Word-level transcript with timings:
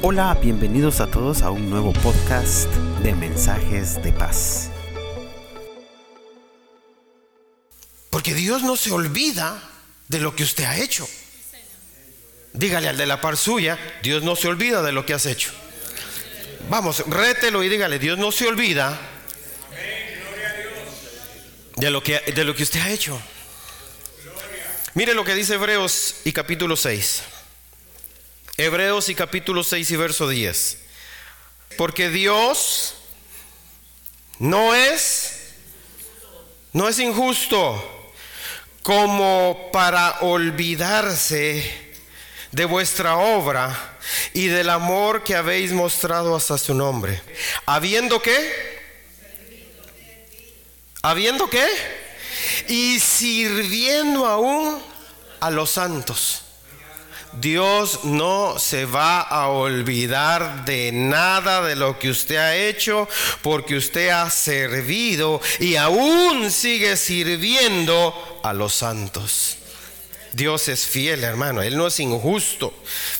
Hola, 0.00 0.38
bienvenidos 0.40 1.00
a 1.00 1.10
todos 1.10 1.42
a 1.42 1.50
un 1.50 1.70
nuevo 1.70 1.92
podcast 1.92 2.72
de 3.02 3.16
mensajes 3.16 4.00
de 4.00 4.12
paz. 4.12 4.70
Porque 8.08 8.32
Dios 8.32 8.62
no 8.62 8.76
se 8.76 8.92
olvida 8.92 9.60
de 10.06 10.20
lo 10.20 10.36
que 10.36 10.44
usted 10.44 10.62
ha 10.62 10.78
hecho. 10.78 11.08
Dígale 12.52 12.88
al 12.88 12.96
de 12.96 13.06
la 13.06 13.20
par 13.20 13.36
suya, 13.36 13.76
Dios 14.00 14.22
no 14.22 14.36
se 14.36 14.46
olvida 14.46 14.82
de 14.82 14.92
lo 14.92 15.04
que 15.04 15.14
has 15.14 15.26
hecho. 15.26 15.50
Vamos, 16.70 17.02
rételo 17.08 17.64
y 17.64 17.68
dígale, 17.68 17.98
Dios 17.98 18.18
no 18.18 18.30
se 18.30 18.46
olvida 18.46 18.96
de 21.74 21.90
lo 21.90 22.04
que, 22.04 22.20
de 22.20 22.44
lo 22.44 22.54
que 22.54 22.62
usted 22.62 22.80
ha 22.82 22.90
hecho. 22.90 23.20
Mire 24.94 25.14
lo 25.14 25.24
que 25.24 25.34
dice 25.34 25.54
Hebreos 25.54 26.18
y 26.24 26.32
capítulo 26.32 26.76
6. 26.76 27.37
Hebreos 28.60 29.08
y 29.08 29.14
capítulo 29.14 29.62
6 29.62 29.88
y 29.88 29.96
verso 29.96 30.28
10. 30.28 30.78
Porque 31.76 32.08
Dios 32.08 32.96
no 34.40 34.74
es 34.74 35.52
no 36.72 36.88
es 36.88 36.98
injusto 36.98 38.12
como 38.82 39.70
para 39.72 40.18
olvidarse 40.22 41.94
de 42.50 42.64
vuestra 42.64 43.16
obra 43.16 43.96
y 44.34 44.48
del 44.48 44.70
amor 44.70 45.22
que 45.22 45.36
habéis 45.36 45.70
mostrado 45.70 46.34
hasta 46.34 46.58
su 46.58 46.74
nombre. 46.74 47.22
¿Habiendo 47.64 48.20
qué? 48.20 48.80
¿Habiendo 51.02 51.48
qué? 51.48 51.64
Y 52.66 52.98
sirviendo 52.98 54.26
aún 54.26 54.82
a 55.38 55.48
los 55.48 55.70
santos. 55.70 56.42
Dios 57.32 58.04
no 58.04 58.58
se 58.58 58.84
va 58.84 59.20
a 59.20 59.48
olvidar 59.48 60.64
de 60.64 60.90
nada 60.92 61.62
de 61.62 61.76
lo 61.76 61.98
que 61.98 62.10
usted 62.10 62.36
ha 62.36 62.56
hecho 62.56 63.08
porque 63.42 63.76
usted 63.76 64.08
ha 64.10 64.30
servido 64.30 65.40
y 65.60 65.76
aún 65.76 66.50
sigue 66.50 66.96
sirviendo 66.96 68.40
a 68.42 68.52
los 68.52 68.74
santos. 68.74 69.58
Dios 70.32 70.68
es 70.68 70.86
fiel, 70.86 71.24
hermano. 71.24 71.62
Él 71.62 71.76
no 71.76 71.86
es 71.86 72.00
injusto. 72.00 72.74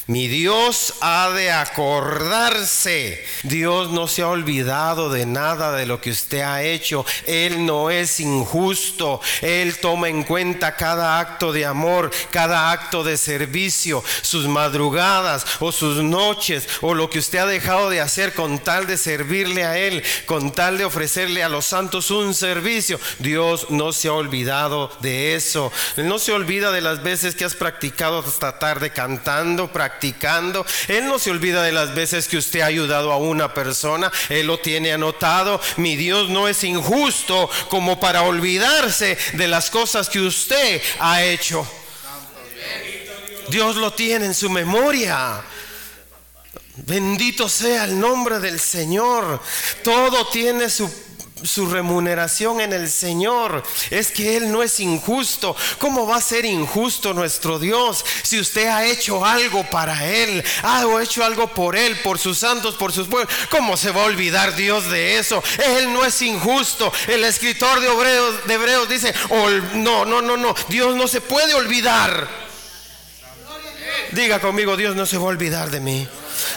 Mi 0.07 0.29
Dios 0.29 0.95
ha 1.01 1.31
de 1.31 1.51
acordarse. 1.51 3.25
Dios 3.43 3.91
no 3.91 4.09
se 4.09 4.23
ha 4.23 4.29
olvidado 4.29 5.11
de 5.11 5.27
nada 5.27 5.73
de 5.73 5.87
lo 5.87 6.01
que 6.01 6.11
usted 6.11 6.41
ha 6.41 6.63
hecho. 6.63 7.05
Él 7.27 7.67
no 7.67 7.91
es 7.91 8.21
injusto. 8.21 9.21
Él 9.41 9.79
toma 9.79 10.09
en 10.09 10.25
cuenta 10.25 10.77
cada 10.77 11.19
acto 11.19 11.53
de 11.53 11.67
amor, 11.67 12.11
cada 12.31 12.71
acto 12.71 13.05
de 13.05 13.17
servicio, 13.17 14.03
sus 14.23 14.47
madrugadas 14.47 15.45
o 15.61 15.73
sus 15.73 16.03
noches 16.03 16.69
o 16.81 16.95
lo 16.95 17.11
que 17.11 17.19
usted 17.19 17.39
ha 17.39 17.47
dejado 17.47 17.91
de 17.91 18.01
hacer 18.01 18.35
con 18.35 18.59
tal 18.59 18.87
de 18.87 18.97
servirle 18.97 19.65
a 19.65 19.79
Él, 19.79 20.03
con 20.27 20.53
tal 20.53 20.79
de 20.79 20.85
ofrecerle 20.85 21.43
a 21.43 21.49
los 21.49 21.67
santos 21.67 22.11
un 22.11 22.35
servicio. 22.35 22.99
Dios 23.19 23.67
no 23.71 23.93
se 23.93 24.09
ha 24.09 24.13
olvidado 24.13 24.91
de 25.01 25.35
eso. 25.35 25.73
Él 25.97 26.09
no 26.09 26.19
se 26.19 26.33
olvida 26.33 26.73
de 26.73 26.81
las 26.81 26.98
veces 27.03 27.35
que 27.35 27.45
has 27.45 27.55
practicado 27.55 28.21
hasta 28.21 28.59
tarde 28.59 28.91
cantando, 28.91 29.73
practicando. 29.73 30.65
Él 30.89 31.07
no 31.07 31.19
se 31.19 31.31
olvida 31.31 31.63
de 31.63 31.73
las 31.73 31.95
veces 31.95 32.29
que 32.29 32.37
usted 32.37 32.61
ha 32.61 32.67
ayudado 32.67 33.13
a 33.13 33.17
una 33.19 33.55
persona. 33.55 34.11
Él 34.29 34.47
lo 34.47 34.59
tiene 34.59 34.93
anotado. 34.93 35.61
Mi 35.77 35.97
Dios 35.97 36.29
no 36.29 36.49
es 36.49 36.65
injusto 36.65 37.49
como 37.69 37.99
para 38.01 38.23
olvidarse 38.23 39.17
de 39.35 39.49
las 39.49 39.71
cosas 39.71 40.09
que 40.09 40.21
usted 40.21 40.81
ha 41.01 41.23
hecho. 41.23 41.67
Dios 43.49 43.77
lo 43.77 43.93
tiene 43.93 44.27
en 44.27 44.35
su 44.35 44.51
memoria. 44.51 45.43
Bendito 46.77 47.49
sea 47.49 47.85
el 47.85 47.99
nombre 47.99 48.39
del 48.39 48.61
Señor. 48.61 49.41
Todo 49.83 50.27
tiene 50.29 50.71
su 50.71 50.89
su 51.43 51.67
remuneración 51.67 52.61
en 52.61 52.73
el 52.73 52.91
Señor. 52.91 53.63
Es 53.91 54.11
que 54.11 54.37
Él 54.37 54.51
no 54.51 54.63
es 54.63 54.81
injusto. 54.81 55.57
¿Cómo 55.79 56.07
va 56.07 56.17
a 56.17 56.21
ser 56.21 56.45
injusto 56.45 57.15
nuestro 57.15 57.59
Dios 57.59 58.05
si 58.23 58.39
usted 58.41 58.67
ha 58.67 58.87
hecho 58.87 59.25
algo 59.25 59.65
para 59.71 60.07
Él? 60.07 60.45
Ha 60.63 60.85
hecho 61.03 61.25
algo 61.25 61.49
por 61.49 61.77
Él, 61.77 61.99
por 62.01 62.19
sus 62.19 62.39
santos, 62.39 62.75
por 62.77 62.93
sus 62.93 63.09
pueblos. 63.09 63.33
¿Cómo 63.51 63.77
se 63.77 63.91
va 63.91 64.03
a 64.03 64.07
olvidar 64.07 64.57
Dios 64.57 64.91
de 64.91 65.19
eso? 65.19 65.43
Él 65.77 65.93
no 65.93 66.05
es 66.05 66.21
injusto. 66.23 66.93
El 67.07 67.25
escritor 67.25 67.81
de 67.81 67.89
Hebreos, 67.89 68.47
de 68.47 68.55
Hebreos 68.55 68.89
dice, 68.89 69.15
no, 69.75 70.05
no, 70.05 70.23
no, 70.23 70.37
no. 70.37 70.55
Dios 70.69 70.97
no 70.97 71.09
se 71.09 71.21
puede 71.21 71.55
olvidar. 71.55 72.48
Diga 74.13 74.41
conmigo, 74.41 74.77
Dios 74.77 74.97
no 74.97 75.07
se 75.07 75.19
va 75.19 75.25
a 75.25 75.29
olvidar 75.29 75.71
de 75.71 75.81
mí. 75.81 76.09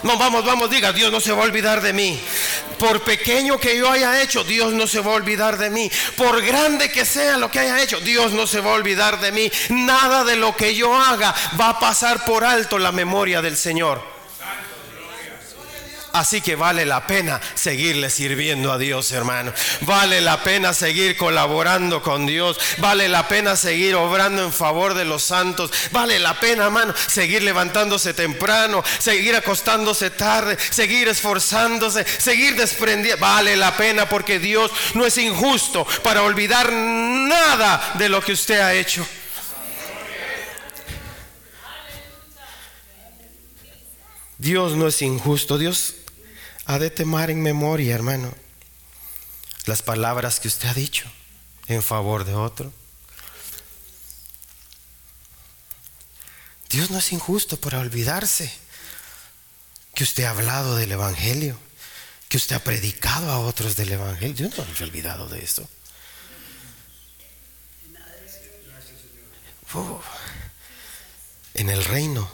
No, 0.03 0.17
vamos, 0.17 0.45
vamos, 0.45 0.69
diga, 0.69 0.91
Dios 0.93 1.11
no 1.11 1.19
se 1.19 1.31
va 1.31 1.41
a 1.41 1.45
olvidar 1.45 1.81
de 1.81 1.93
mí. 1.93 2.19
Por 2.77 3.03
pequeño 3.03 3.59
que 3.59 3.77
yo 3.77 3.89
haya 3.89 4.21
hecho, 4.21 4.43
Dios 4.43 4.73
no 4.73 4.87
se 4.87 4.99
va 4.99 5.11
a 5.11 5.15
olvidar 5.15 5.57
de 5.57 5.69
mí. 5.69 5.91
Por 6.17 6.41
grande 6.41 6.91
que 6.91 7.05
sea 7.05 7.37
lo 7.37 7.51
que 7.51 7.59
haya 7.59 7.81
hecho, 7.81 7.99
Dios 7.99 8.31
no 8.33 8.47
se 8.47 8.61
va 8.61 8.71
a 8.71 8.75
olvidar 8.75 9.19
de 9.19 9.31
mí. 9.31 9.51
Nada 9.69 10.23
de 10.23 10.35
lo 10.35 10.55
que 10.55 10.75
yo 10.75 10.95
haga 10.95 11.35
va 11.59 11.69
a 11.69 11.79
pasar 11.79 12.25
por 12.25 12.43
alto 12.43 12.79
la 12.79 12.91
memoria 12.91 13.41
del 13.41 13.57
Señor. 13.57 14.20
Así 16.13 16.41
que 16.41 16.55
vale 16.55 16.85
la 16.85 17.07
pena 17.07 17.39
seguirle 17.55 18.09
sirviendo 18.09 18.71
a 18.71 18.77
Dios, 18.77 19.11
hermano. 19.11 19.53
Vale 19.81 20.19
la 20.19 20.43
pena 20.43 20.73
seguir 20.73 21.15
colaborando 21.15 22.01
con 22.01 22.25
Dios. 22.25 22.59
Vale 22.79 23.07
la 23.07 23.27
pena 23.27 23.55
seguir 23.55 23.95
obrando 23.95 24.43
en 24.43 24.51
favor 24.51 24.93
de 24.93 25.05
los 25.05 25.23
santos. 25.23 25.71
Vale 25.91 26.19
la 26.19 26.39
pena, 26.39 26.65
hermano, 26.65 26.93
seguir 27.07 27.43
levantándose 27.43 28.13
temprano, 28.13 28.83
seguir 28.99 29.35
acostándose 29.35 30.09
tarde, 30.09 30.57
seguir 30.69 31.07
esforzándose, 31.07 32.05
seguir 32.05 32.55
desprendiendo. 32.55 33.21
Vale 33.21 33.55
la 33.55 33.77
pena 33.77 34.09
porque 34.09 34.39
Dios 34.39 34.69
no 34.93 35.05
es 35.05 35.17
injusto 35.17 35.87
para 36.03 36.23
olvidar 36.23 36.71
nada 36.71 37.93
de 37.95 38.09
lo 38.09 38.21
que 38.21 38.33
usted 38.33 38.59
ha 38.59 38.73
hecho. 38.73 39.07
Dios 44.37 44.73
no 44.73 44.87
es 44.87 45.01
injusto. 45.03 45.59
Dios 45.59 45.93
ha 46.65 46.79
de 46.79 46.89
temar 46.89 47.29
en 47.29 47.41
memoria, 47.41 47.95
hermano, 47.95 48.33
las 49.65 49.81
palabras 49.81 50.39
que 50.39 50.47
usted 50.47 50.69
ha 50.69 50.73
dicho 50.73 51.11
en 51.67 51.83
favor 51.83 52.25
de 52.25 52.35
otro. 52.35 52.71
Dios 56.69 56.89
no 56.89 56.99
es 56.99 57.11
injusto 57.11 57.57
para 57.57 57.79
olvidarse 57.79 58.51
que 59.93 60.03
usted 60.03 60.23
ha 60.23 60.29
hablado 60.29 60.75
del 60.75 60.91
Evangelio, 60.91 61.57
que 62.29 62.37
usted 62.37 62.55
ha 62.55 62.63
predicado 62.63 63.29
a 63.29 63.39
otros 63.39 63.75
del 63.75 63.91
Evangelio. 63.91 64.35
Dios 64.35 64.57
no 64.57 64.63
ha 64.63 64.83
olvidado 64.83 65.27
de 65.27 65.43
eso. 65.43 65.67
en 71.53 71.69
el 71.69 71.83
reino, 71.85 72.29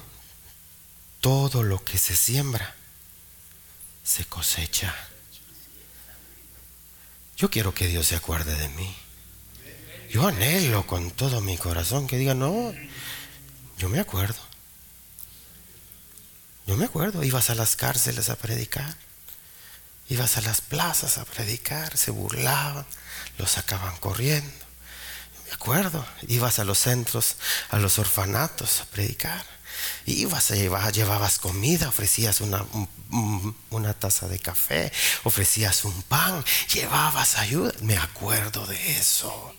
todo 1.21 1.61
lo 1.61 1.83
que 1.83 1.97
se 1.97 2.15
siembra 2.15 2.75
se 4.07 4.23
cosecha. 4.23 4.95
Yo 7.35 7.51
quiero 7.51 7.73
que 7.73 7.87
Dios 7.87 8.07
se 8.07 8.15
acuerde 8.15 8.55
de 8.55 8.69
mí. 8.69 8.95
Yo 10.09 10.25
anhelo 10.25 10.87
con 10.87 11.11
todo 11.11 11.41
mi 11.41 11.57
corazón 11.57 12.07
que 12.07 12.17
diga, 12.17 12.33
no, 12.33 12.73
yo 13.77 13.89
me 13.89 13.99
acuerdo. 13.99 14.39
Yo 16.65 16.77
me 16.77 16.85
acuerdo, 16.85 17.23
ibas 17.23 17.49
a 17.49 17.55
las 17.55 17.75
cárceles 17.75 18.29
a 18.29 18.37
predicar, 18.37 18.95
ibas 20.09 20.37
a 20.37 20.41
las 20.41 20.61
plazas 20.61 21.17
a 21.17 21.25
predicar, 21.25 21.97
se 21.97 22.11
burlaban, 22.11 22.85
los 23.37 23.51
sacaban 23.51 23.97
corriendo. 23.97 24.51
Yo 25.35 25.43
me 25.47 25.51
acuerdo, 25.51 26.05
ibas 26.27 26.59
a 26.59 26.63
los 26.63 26.79
centros, 26.79 27.35
a 27.69 27.77
los 27.77 27.99
orfanatos 27.99 28.81
a 28.81 28.85
predicar. 28.85 29.56
Ibas, 30.05 30.49
llevabas, 30.49 30.93
llevabas 30.93 31.39
comida, 31.39 31.89
ofrecías 31.89 32.41
una, 32.41 33.93
taza 33.93 34.27
de 34.27 34.39
café, 34.39 34.91
ofrecías 35.23 35.83
un 35.85 36.01
pan, 36.03 36.43
llevabas 36.73 37.37
ayuda. 37.37 37.73
Me 37.81 37.97
acuerdo 37.97 38.65
de 38.65 38.97
eso. 38.97 39.53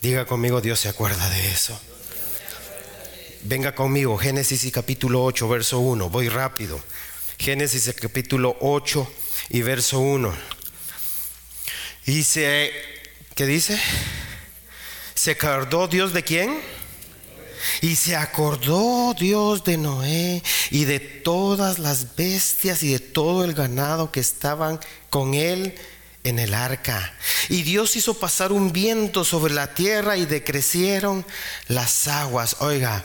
Diga 0.00 0.26
conmigo, 0.26 0.60
Dios 0.60 0.80
se 0.80 0.88
acuerda 0.88 1.28
de 1.28 1.50
eso. 1.50 1.78
Venga 3.42 3.74
conmigo, 3.74 4.16
Génesis 4.18 4.70
capítulo 4.72 5.24
8, 5.24 5.48
verso 5.48 5.78
1. 5.78 6.10
Voy 6.10 6.28
rápido. 6.28 6.80
Génesis 7.38 7.92
capítulo 8.00 8.56
8 8.60 9.12
y 9.50 9.62
verso 9.62 9.98
1. 9.98 10.34
Dice, 12.06 12.72
¿qué 13.34 13.46
dice? 13.46 13.80
¿Se 15.14 15.32
acordó 15.32 15.88
Dios 15.88 16.12
de 16.12 16.22
quién? 16.22 16.60
Y 17.80 17.96
se 17.96 18.16
acordó 18.16 19.14
Dios 19.14 19.64
de 19.64 19.76
Noé 19.76 20.42
y 20.70 20.84
de 20.84 21.00
todas 21.00 21.78
las 21.78 22.16
bestias 22.16 22.82
y 22.82 22.92
de 22.92 22.98
todo 22.98 23.44
el 23.44 23.54
ganado 23.54 24.10
que 24.12 24.20
estaban 24.20 24.80
con 25.10 25.34
él 25.34 25.74
en 26.24 26.38
el 26.38 26.54
arca. 26.54 27.14
Y 27.48 27.62
Dios 27.62 27.96
hizo 27.96 28.14
pasar 28.14 28.52
un 28.52 28.72
viento 28.72 29.24
sobre 29.24 29.54
la 29.54 29.74
tierra 29.74 30.16
y 30.16 30.26
decrecieron 30.26 31.24
las 31.68 32.08
aguas. 32.08 32.56
Oiga, 32.60 33.04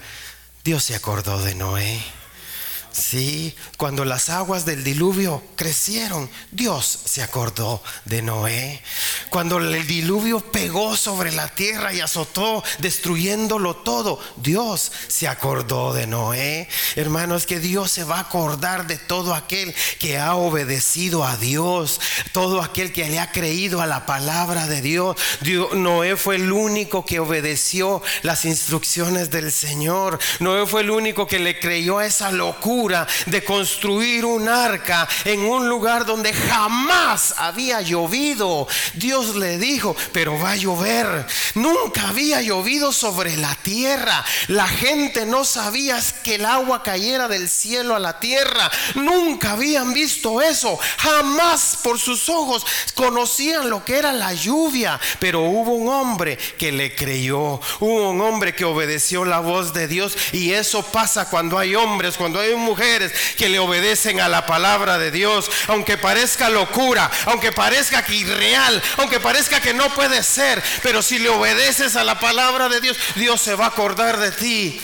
Dios 0.64 0.84
se 0.84 0.96
acordó 0.96 1.42
de 1.42 1.56
Noé. 1.56 2.02
Sí, 2.92 3.56
cuando 3.78 4.04
las 4.04 4.30
aguas 4.30 4.66
del 4.66 4.84
diluvio 4.84 5.42
crecieron, 5.56 6.30
Dios 6.52 7.00
se 7.06 7.24
acordó 7.24 7.82
de 8.04 8.22
Noé. 8.22 8.82
Cuando 9.30 9.60
el 9.60 9.88
diluvio 9.88 10.42
pegó 10.42 10.98
sobre 10.98 11.32
la 11.32 11.48
tierra 11.48 11.94
y 11.94 12.02
azotó, 12.02 12.62
destruyéndolo 12.80 13.78
todo, 13.78 14.20
Dios 14.36 14.92
se 15.08 15.30
acordó 15.30 15.94
de 15.94 16.06
Noé. 16.06 16.68
Hermanos, 16.98 17.46
que 17.46 17.62
Dios 17.62 17.92
se 17.92 18.04
va 18.04 18.18
a 18.18 18.22
acordar 18.22 18.88
de 18.88 18.98
todo 18.98 19.36
aquel 19.36 19.74
que 19.98 20.18
ha 20.18 20.36
obedecido 20.36 21.24
a 21.24 21.38
Dios, 21.38 22.02
todo 22.34 22.62
aquel 22.62 22.92
que 22.92 23.08
le 23.08 23.20
ha 23.20 23.32
creído 23.32 23.82
a 23.82 23.88
la 23.88 24.06
palabra 24.06 24.68
de 24.68 24.82
Dios. 24.82 25.16
Noé 25.74 26.18
fue 26.18 26.36
el 26.36 26.52
único 26.52 27.06
que 27.06 27.22
obedeció 27.22 28.02
las 28.22 28.44
instrucciones 28.44 29.30
del 29.30 29.54
Señor. 29.54 30.20
Noé 30.42 30.68
fue 30.68 30.82
el 30.82 30.90
único 30.90 31.26
que 31.26 31.40
le 31.40 31.58
creyó 31.58 32.00
a 32.00 32.06
esa 32.06 32.32
locura 32.32 32.81
de 32.82 33.44
construir 33.44 34.26
un 34.26 34.50
arca 34.50 35.08
en 35.26 35.42
un 35.42 35.70
lugar 35.70 36.06
donde 36.06 36.34
jamás 36.34 37.36
había 37.38 37.82
llovido. 37.82 38.68
Dios 38.96 39.36
le 39.36 39.60
dijo, 39.60 39.96
pero 40.12 40.40
va 40.40 40.52
a 40.52 40.56
llover. 40.56 41.28
Nunca 41.54 42.10
había 42.10 42.42
llovido 42.42 42.92
sobre 42.92 43.38
la 43.38 43.54
tierra. 43.56 44.26
La 44.48 44.68
gente 44.68 45.28
no 45.28 45.46
sabía 45.46 46.00
que 46.24 46.36
el 46.36 46.46
agua 46.46 46.82
cayera 46.82 47.28
del 47.28 47.50
cielo 47.50 47.96
a 47.96 48.00
la 48.00 48.20
tierra. 48.20 48.72
Nunca 48.96 49.52
habían 49.52 49.94
visto 49.94 50.42
eso. 50.42 50.80
Jamás 50.98 51.78
por 51.84 52.00
sus 52.00 52.30
ojos 52.30 52.66
conocían 52.96 53.70
lo 53.70 53.86
que 53.86 53.98
era 53.98 54.12
la 54.12 54.34
lluvia. 54.34 55.00
Pero 55.20 55.42
hubo 55.42 55.74
un 55.74 55.90
hombre 55.90 56.38
que 56.58 56.72
le 56.72 56.96
creyó. 56.96 57.60
Hubo 57.80 58.10
un 58.10 58.22
hombre 58.22 58.56
que 58.56 58.66
obedeció 58.66 59.24
la 59.24 59.40
voz 59.40 59.72
de 59.74 59.88
Dios. 59.88 60.18
Y 60.32 60.54
eso 60.54 60.82
pasa 60.82 61.30
cuando 61.30 61.60
hay 61.60 61.76
hombres, 61.76 62.18
cuando 62.18 62.40
hay 62.40 62.52
un 62.52 62.71
mujeres 62.72 63.12
que 63.36 63.50
le 63.50 63.60
obedecen 63.60 64.22
a 64.22 64.30
la 64.30 64.46
palabra 64.46 64.98
de 64.98 65.12
Dios, 65.12 65.52
aunque 65.68 65.98
parezca 65.98 66.50
locura, 66.50 67.12
aunque 67.26 67.52
parezca 67.52 68.06
que 68.06 68.16
irreal, 68.16 68.82
aunque 68.98 69.20
parezca 69.20 69.60
que 69.60 69.74
no 69.74 69.94
puede 69.94 70.24
ser, 70.24 70.64
pero 70.82 71.02
si 71.02 71.20
le 71.20 71.28
obedeces 71.28 71.98
a 71.98 72.06
la 72.06 72.18
palabra 72.18 72.70
de 72.70 72.80
Dios, 72.80 72.98
Dios 73.16 73.42
se 73.42 73.56
va 73.56 73.66
a 73.66 73.70
acordar 73.70 74.18
de 74.18 74.32
ti. 74.32 74.82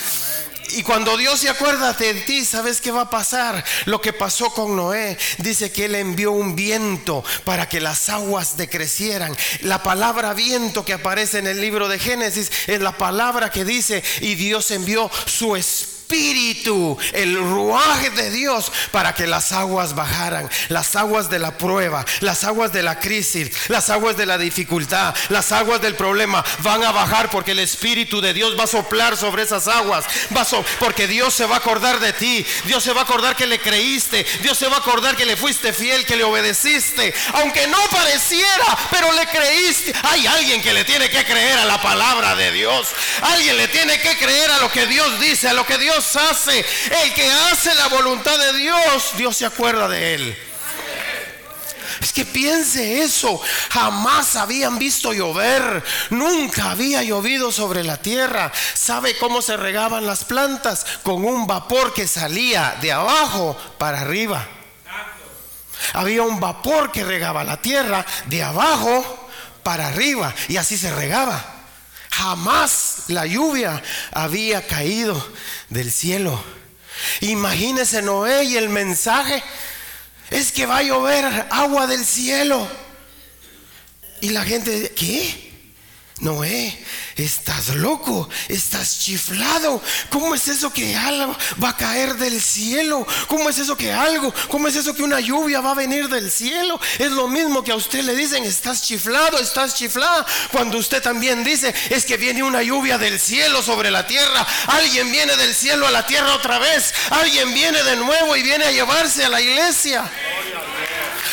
Y 0.72 0.84
cuando 0.84 1.16
Dios 1.16 1.40
se 1.40 1.50
acuerda 1.50 1.94
de 1.94 2.14
ti, 2.14 2.44
¿sabes 2.44 2.82
qué 2.82 2.92
va 2.92 3.04
a 3.04 3.10
pasar? 3.10 3.64
Lo 3.86 4.02
que 4.02 4.12
pasó 4.12 4.50
con 4.50 4.76
Noé. 4.76 5.18
Dice 5.38 5.72
que 5.72 5.86
él 5.86 5.96
envió 5.96 6.34
un 6.34 6.58
viento 6.58 7.24
para 7.46 7.70
que 7.70 7.80
las 7.80 8.10
aguas 8.10 8.58
decrecieran. 8.58 9.34
La 9.62 9.82
palabra 9.82 10.34
viento 10.34 10.84
que 10.84 10.92
aparece 10.92 11.40
en 11.40 11.48
el 11.48 11.62
libro 11.62 11.88
de 11.88 12.00
Génesis 12.00 12.52
es 12.68 12.82
la 12.82 12.98
palabra 12.98 13.50
que 13.50 13.64
dice, 13.64 14.04
y 14.20 14.36
Dios 14.36 14.70
envió 14.72 15.10
su 15.26 15.56
espíritu 15.56 15.87
espíritu, 16.08 16.98
el 17.12 17.38
ruaje 17.38 18.10
de 18.12 18.32
Dios 18.32 18.72
para 18.92 19.14
que 19.14 19.28
las 19.28 19.52
aguas 19.52 19.94
bajaran, 19.94 20.50
las 20.70 20.96
aguas 20.96 21.30
de 21.30 21.38
la 21.38 21.58
prueba, 21.58 22.06
las 22.22 22.46
aguas 22.46 22.72
de 22.72 22.82
la 22.82 22.98
crisis, 22.98 23.52
las 23.68 23.90
aguas 23.90 24.16
de 24.16 24.26
la 24.26 24.38
dificultad, 24.38 25.14
las 25.28 25.52
aguas 25.52 25.82
del 25.82 25.96
problema 25.96 26.46
van 26.60 26.82
a 26.86 26.94
bajar 26.94 27.30
porque 27.30 27.52
el 27.52 27.60
espíritu 27.60 28.22
de 28.22 28.34
Dios 28.34 28.58
va 28.58 28.64
a 28.64 28.68
soplar 28.68 29.18
sobre 29.18 29.44
esas 29.44 29.68
aguas, 29.68 30.06
va 30.36 30.48
porque 30.80 31.08
Dios 31.08 31.34
se 31.34 31.46
va 31.46 31.56
a 31.56 31.58
acordar 31.58 32.00
de 32.00 32.14
ti, 32.14 32.46
Dios 32.64 32.82
se 32.84 32.94
va 32.94 33.02
a 33.02 33.04
acordar 33.04 33.36
que 33.36 33.46
le 33.46 33.60
creíste, 33.60 34.26
Dios 34.42 34.58
se 34.58 34.70
va 34.70 34.78
a 34.78 34.80
acordar 34.80 35.18
que 35.18 35.26
le 35.26 35.36
fuiste 35.36 35.74
fiel, 35.74 36.06
que 36.06 36.16
le 36.16 36.24
obedeciste, 36.24 37.14
aunque 37.34 37.68
no 37.68 37.80
pareciera, 37.92 38.78
pero 38.92 39.12
le 39.12 39.26
creíste. 39.28 39.94
Hay 40.04 40.26
alguien 40.26 40.62
que 40.62 40.72
le 40.72 40.86
tiene 40.86 41.10
que 41.10 41.26
creer 41.26 41.58
a 41.58 41.66
la 41.66 41.82
palabra 41.82 42.36
de 42.36 42.52
Dios, 42.52 42.88
alguien 43.24 43.58
le 43.58 43.68
tiene 43.68 44.00
que 44.00 44.18
creer 44.18 44.50
a 44.52 44.60
lo 44.60 44.72
que 44.72 44.86
Dios 44.88 45.20
dice, 45.20 45.50
a 45.50 45.54
lo 45.54 45.66
que 45.66 45.78
Dios 45.78 45.97
hace. 46.16 46.66
El 47.04 47.14
que 47.14 47.30
hace 47.30 47.74
la 47.76 47.88
voluntad 47.88 48.38
de 48.38 48.54
Dios, 48.58 49.12
Dios 49.18 49.38
se 49.38 49.46
acuerda 49.46 49.88
de 49.88 50.14
él. 50.16 50.38
Es 52.02 52.14
que 52.14 52.26
piense 52.26 53.02
eso. 53.02 53.42
Jamás 53.72 54.36
habían 54.36 54.78
visto 54.78 55.14
llover. 55.14 55.84
Nunca 56.10 56.72
había 56.72 57.04
llovido 57.04 57.52
sobre 57.52 57.84
la 57.84 57.98
tierra. 57.98 58.52
¿Sabe 58.74 59.18
cómo 59.18 59.42
se 59.42 59.58
regaban 59.58 60.06
las 60.06 60.24
plantas? 60.24 60.86
Con 61.04 61.26
un 61.26 61.48
vapor 61.48 61.94
que 61.94 62.08
salía 62.08 62.78
de 62.82 62.92
abajo 62.92 63.58
para 63.78 64.02
arriba. 64.02 64.48
Había 65.94 66.24
un 66.24 66.40
vapor 66.40 66.92
que 66.92 67.04
regaba 67.04 67.44
la 67.44 67.62
tierra 67.62 68.06
de 68.26 68.44
abajo 68.44 69.30
para 69.64 69.88
arriba. 69.88 70.34
Y 70.50 70.58
así 70.58 70.78
se 70.78 70.94
regaba. 70.94 71.57
Jamás 72.18 73.04
la 73.10 73.28
lluvia 73.28 73.84
había 74.12 74.66
caído 74.66 75.24
del 75.70 75.92
cielo. 75.92 76.44
Imagínese 77.22 78.02
Noé 78.02 78.44
y 78.46 78.58
el 78.58 78.70
mensaje 78.70 79.44
es 80.32 80.52
que 80.52 80.66
va 80.66 80.78
a 80.78 80.82
llover 80.82 81.46
agua 81.52 81.86
del 81.86 82.04
cielo. 82.04 82.68
Y 84.20 84.30
la 84.30 84.44
gente, 84.44 84.92
¿qué? 84.98 85.47
Noé, 86.20 86.76
estás 87.16 87.70
loco, 87.76 88.28
estás 88.48 89.00
chiflado. 89.02 89.80
¿Cómo 90.10 90.34
es 90.34 90.48
eso 90.48 90.74
que 90.74 90.96
algo 90.96 91.38
va 91.64 91.70
a 91.70 91.78
caer 91.78 92.16
del 92.16 92.42
cielo? 92.42 93.06
¿Cómo 93.28 93.50
es 93.50 93.60
eso 93.60 93.78
que 93.78 93.94
algo? 93.94 94.34
¿Cómo 94.50 94.68
es 94.68 94.76
eso 94.76 94.96
que 94.96 95.04
una 95.04 95.20
lluvia 95.20 95.62
va 95.62 95.72
a 95.72 95.76
venir 95.76 96.10
del 96.10 96.32
cielo? 96.32 96.80
Es 96.98 97.12
lo 97.12 97.28
mismo 97.28 97.64
que 97.64 97.72
a 97.72 97.76
usted 97.76 98.04
le 98.04 98.16
dicen, 98.16 98.44
estás 98.46 98.82
chiflado, 98.82 99.38
estás 99.38 99.76
chiflada. 99.76 100.26
Cuando 100.52 100.80
usted 100.80 101.04
también 101.04 101.44
dice, 101.44 101.74
es 101.92 102.04
que 102.04 102.18
viene 102.18 102.42
una 102.42 102.64
lluvia 102.64 102.98
del 102.98 103.20
cielo 103.20 103.62
sobre 103.62 103.92
la 103.92 104.08
tierra. 104.08 104.48
Alguien 104.68 105.12
viene 105.12 105.36
del 105.36 105.54
cielo 105.54 105.86
a 105.86 105.92
la 105.92 106.08
tierra 106.08 106.34
otra 106.34 106.58
vez. 106.58 106.96
Alguien 107.12 107.54
viene 107.54 107.84
de 107.84 107.96
nuevo 107.96 108.36
y 108.36 108.42
viene 108.42 108.66
a 108.66 108.72
llevarse 108.72 109.24
a 109.24 109.30
la 109.30 109.40
iglesia. 109.40 110.10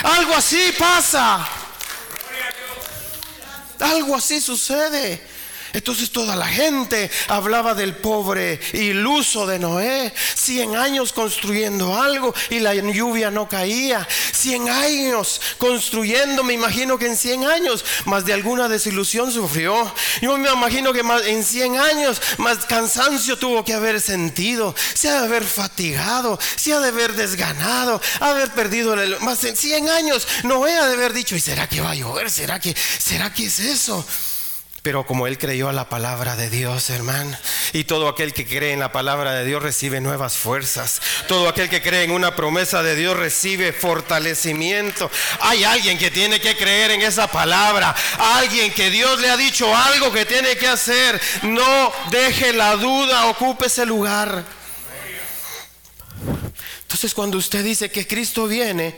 Algo 0.02 0.34
así 0.34 0.74
pasa. 0.78 1.63
Algo 3.80 4.16
así 4.16 4.40
sucede. 4.40 5.20
Entonces 5.74 6.10
toda 6.10 6.36
la 6.36 6.46
gente 6.46 7.10
hablaba 7.28 7.74
del 7.74 7.96
pobre 7.96 8.60
iluso 8.72 9.46
de 9.46 9.58
Noé. 9.58 10.14
Cien 10.34 10.76
años 10.76 11.12
construyendo 11.12 12.00
algo 12.00 12.32
y 12.48 12.60
la 12.60 12.74
lluvia 12.74 13.30
no 13.30 13.48
caía. 13.48 14.06
Cien 14.32 14.68
años 14.68 15.40
construyendo, 15.58 16.44
me 16.44 16.54
imagino 16.54 16.96
que 16.96 17.06
en 17.06 17.16
cien 17.16 17.44
años 17.44 17.84
más 18.04 18.24
de 18.24 18.32
alguna 18.32 18.68
desilusión 18.68 19.32
sufrió. 19.32 19.92
Yo 20.22 20.38
me 20.38 20.50
imagino 20.50 20.92
que 20.92 21.02
más, 21.02 21.26
en 21.26 21.42
cien 21.42 21.76
años 21.76 22.22
más 22.38 22.64
cansancio 22.66 23.36
tuvo 23.36 23.64
que 23.64 23.74
haber 23.74 24.00
sentido. 24.00 24.74
Se 24.94 25.08
ha 25.08 25.20
de 25.20 25.26
haber 25.26 25.44
fatigado, 25.44 26.38
se 26.56 26.72
ha 26.72 26.78
de 26.78 26.88
haber 26.88 27.14
desganado, 27.14 28.00
haber 28.20 28.50
perdido 28.52 28.94
el, 28.94 29.18
más 29.20 29.42
en 29.42 29.56
cien 29.56 29.88
años. 29.88 30.26
Noé 30.44 30.72
ha 30.78 30.86
de 30.86 30.94
haber 30.94 31.12
dicho, 31.12 31.34
¿y 31.34 31.40
será 31.40 31.68
que 31.68 31.80
va 31.80 31.90
a 31.90 31.94
llover? 31.96 32.30
¿Será 32.30 32.60
que, 32.60 32.74
será 32.98 33.32
que 33.32 33.46
es 33.46 33.58
eso? 33.58 34.06
Pero 34.84 35.06
como 35.06 35.26
él 35.26 35.38
creyó 35.38 35.70
a 35.70 35.72
la 35.72 35.88
palabra 35.88 36.36
de 36.36 36.50
Dios, 36.50 36.90
hermano, 36.90 37.34
y 37.72 37.84
todo 37.84 38.06
aquel 38.06 38.34
que 38.34 38.46
cree 38.46 38.74
en 38.74 38.80
la 38.80 38.92
palabra 38.92 39.32
de 39.32 39.46
Dios 39.46 39.62
recibe 39.62 40.02
nuevas 40.02 40.36
fuerzas. 40.36 41.00
Todo 41.26 41.48
aquel 41.48 41.70
que 41.70 41.80
cree 41.80 42.04
en 42.04 42.10
una 42.10 42.36
promesa 42.36 42.82
de 42.82 42.94
Dios 42.94 43.16
recibe 43.16 43.72
fortalecimiento. 43.72 45.10
Hay 45.40 45.64
alguien 45.64 45.96
que 45.96 46.10
tiene 46.10 46.38
que 46.38 46.54
creer 46.54 46.90
en 46.90 47.00
esa 47.00 47.28
palabra. 47.28 47.96
Alguien 48.18 48.74
que 48.74 48.90
Dios 48.90 49.18
le 49.22 49.30
ha 49.30 49.38
dicho 49.38 49.74
algo 49.74 50.12
que 50.12 50.26
tiene 50.26 50.54
que 50.56 50.68
hacer. 50.68 51.18
No 51.44 51.90
deje 52.10 52.52
la 52.52 52.76
duda, 52.76 53.28
ocupe 53.28 53.68
ese 53.68 53.86
lugar. 53.86 54.44
Entonces 56.82 57.14
cuando 57.14 57.38
usted 57.38 57.64
dice 57.64 57.90
que 57.90 58.06
Cristo 58.06 58.46
viene, 58.46 58.94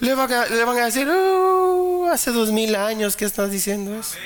le, 0.00 0.14
van 0.14 0.78
a 0.78 0.84
decir, 0.84 1.08
uh, 1.08 2.08
hace 2.12 2.30
dos 2.30 2.50
mil 2.50 2.74
años 2.74 3.16
que 3.16 3.24
estás 3.24 3.50
diciendo 3.50 3.98
eso. 3.98 4.16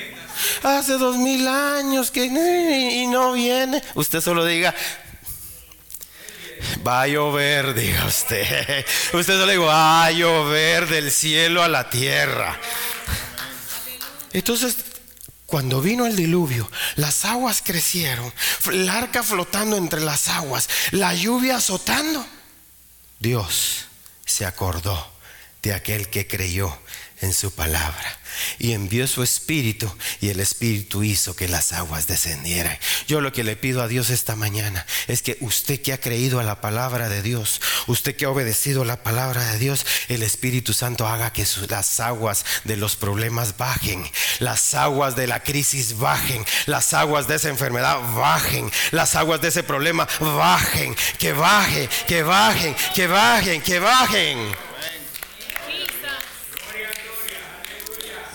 Hace 0.62 0.94
dos 0.94 1.16
mil 1.16 1.46
años 1.46 2.10
que 2.10 2.24
y 2.24 3.06
no 3.06 3.32
viene. 3.32 3.82
Usted 3.94 4.20
solo 4.20 4.44
diga, 4.44 4.74
va 6.86 7.02
a 7.02 7.08
llover, 7.08 7.74
diga 7.80 8.06
usted. 8.06 8.84
Usted 9.12 9.38
solo 9.38 9.52
diga, 9.52 9.64
va 9.64 10.04
a 10.04 10.10
llover 10.10 10.88
del 10.88 11.10
cielo 11.10 11.62
a 11.62 11.68
la 11.68 11.88
tierra. 11.88 12.58
Entonces, 14.32 14.76
cuando 15.46 15.82
vino 15.82 16.06
el 16.06 16.16
diluvio, 16.16 16.70
las 16.96 17.26
aguas 17.26 17.62
crecieron, 17.62 18.32
el 18.70 18.88
arca 18.88 19.22
flotando 19.22 19.76
entre 19.76 20.00
las 20.00 20.28
aguas, 20.28 20.68
la 20.92 21.14
lluvia 21.14 21.56
azotando. 21.56 22.26
Dios 23.18 23.86
se 24.24 24.46
acordó 24.46 25.11
de 25.62 25.74
aquel 25.74 26.08
que 26.08 26.26
creyó 26.26 26.76
en 27.20 27.32
su 27.32 27.52
palabra 27.52 28.18
y 28.58 28.72
envió 28.72 29.06
su 29.06 29.22
espíritu 29.22 29.90
y 30.20 30.30
el 30.30 30.40
espíritu 30.40 31.04
hizo 31.04 31.36
que 31.36 31.48
las 31.48 31.72
aguas 31.72 32.06
descendieran. 32.06 32.76
Yo 33.06 33.20
lo 33.20 33.32
que 33.32 33.44
le 33.44 33.56
pido 33.56 33.82
a 33.82 33.88
Dios 33.88 34.10
esta 34.10 34.34
mañana 34.36 34.84
es 35.06 35.22
que 35.22 35.36
usted 35.40 35.80
que 35.80 35.92
ha 35.92 36.00
creído 36.00 36.40
a 36.40 36.42
la 36.42 36.60
palabra 36.60 37.08
de 37.08 37.22
Dios, 37.22 37.60
usted 37.86 38.16
que 38.16 38.24
ha 38.24 38.30
obedecido 38.30 38.84
la 38.84 39.02
palabra 39.02 39.44
de 39.52 39.58
Dios, 39.58 39.86
el 40.08 40.22
Espíritu 40.22 40.72
Santo 40.72 41.06
haga 41.06 41.32
que 41.32 41.46
las 41.68 42.00
aguas 42.00 42.44
de 42.64 42.76
los 42.76 42.96
problemas 42.96 43.56
bajen, 43.56 44.04
las 44.40 44.74
aguas 44.74 45.14
de 45.14 45.26
la 45.26 45.42
crisis 45.42 45.98
bajen, 45.98 46.44
las 46.66 46.92
aguas 46.94 47.28
de 47.28 47.36
esa 47.36 47.48
enfermedad 47.48 47.98
bajen, 48.14 48.70
las 48.90 49.14
aguas 49.14 49.40
de 49.40 49.48
ese 49.48 49.62
problema 49.62 50.08
bajen, 50.20 50.96
que 51.18 51.32
bajen, 51.32 51.88
que 52.08 52.22
bajen, 52.22 52.74
que 52.94 53.06
bajen, 53.06 53.62
que 53.62 53.78
bajen. 53.78 54.72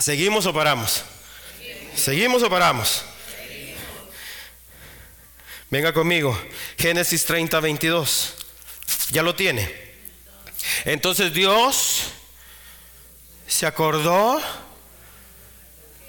¿Seguimos 0.08 0.46
o 0.46 0.54
paramos? 0.54 1.04
¿Seguimos 1.94 2.42
o 2.42 2.48
paramos? 2.48 3.04
Venga 5.68 5.92
conmigo. 5.92 6.34
Génesis 6.78 7.26
30, 7.26 7.60
22. 7.60 8.34
Ya 9.10 9.22
lo 9.22 9.34
tiene. 9.34 9.70
Entonces 10.86 11.34
Dios 11.34 12.04
se 13.46 13.66
acordó 13.66 14.40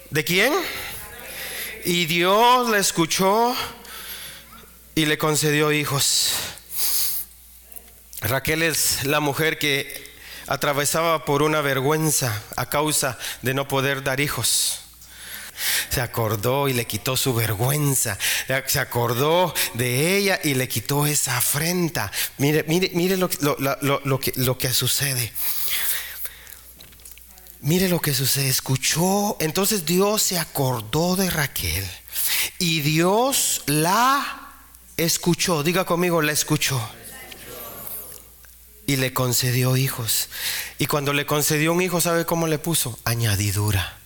de 0.08 0.24
quién? 0.24 0.54
Y 1.84 2.06
Dios 2.06 2.70
le 2.70 2.78
escuchó 2.78 3.54
y 4.94 5.04
le 5.04 5.18
concedió 5.18 5.72
hijos. 5.72 6.32
Raquel 8.22 8.62
es 8.62 9.04
la 9.04 9.20
mujer 9.20 9.58
que 9.58 10.09
atravesaba 10.50 11.24
por 11.24 11.42
una 11.42 11.60
vergüenza 11.60 12.42
a 12.56 12.68
causa 12.68 13.16
de 13.40 13.54
no 13.54 13.68
poder 13.68 14.02
dar 14.02 14.18
hijos. 14.18 14.80
Se 15.90 16.00
acordó 16.00 16.68
y 16.68 16.72
le 16.72 16.88
quitó 16.88 17.16
su 17.16 17.32
vergüenza. 17.34 18.18
Se 18.66 18.80
acordó 18.80 19.54
de 19.74 20.16
ella 20.16 20.40
y 20.42 20.54
le 20.54 20.66
quitó 20.66 21.06
esa 21.06 21.38
afrenta. 21.38 22.10
Mire, 22.38 22.64
mire, 22.66 22.90
mire 22.94 23.16
lo, 23.16 23.28
que, 23.28 24.32
lo 24.36 24.58
que 24.58 24.72
sucede. 24.72 25.32
Mire 27.60 27.88
lo 27.88 28.00
que 28.00 28.12
sucede. 28.12 28.48
Escuchó. 28.48 29.36
Entonces 29.38 29.86
Dios 29.86 30.20
se 30.20 30.38
acordó 30.40 31.14
de 31.14 31.30
Raquel. 31.30 31.88
Y 32.58 32.80
Dios 32.80 33.62
la 33.66 34.50
escuchó. 34.96 35.62
Diga 35.62 35.84
conmigo, 35.84 36.20
la 36.22 36.32
escuchó 36.32 36.80
y 38.90 38.96
le 38.96 39.12
concedió 39.12 39.76
hijos. 39.76 40.28
Y 40.76 40.86
cuando 40.86 41.12
le 41.12 41.24
concedió 41.24 41.72
un 41.72 41.80
hijo, 41.80 42.00
¿sabe 42.00 42.24
cómo 42.26 42.48
le 42.48 42.58
puso? 42.58 42.98
Añadidura. 43.04 43.98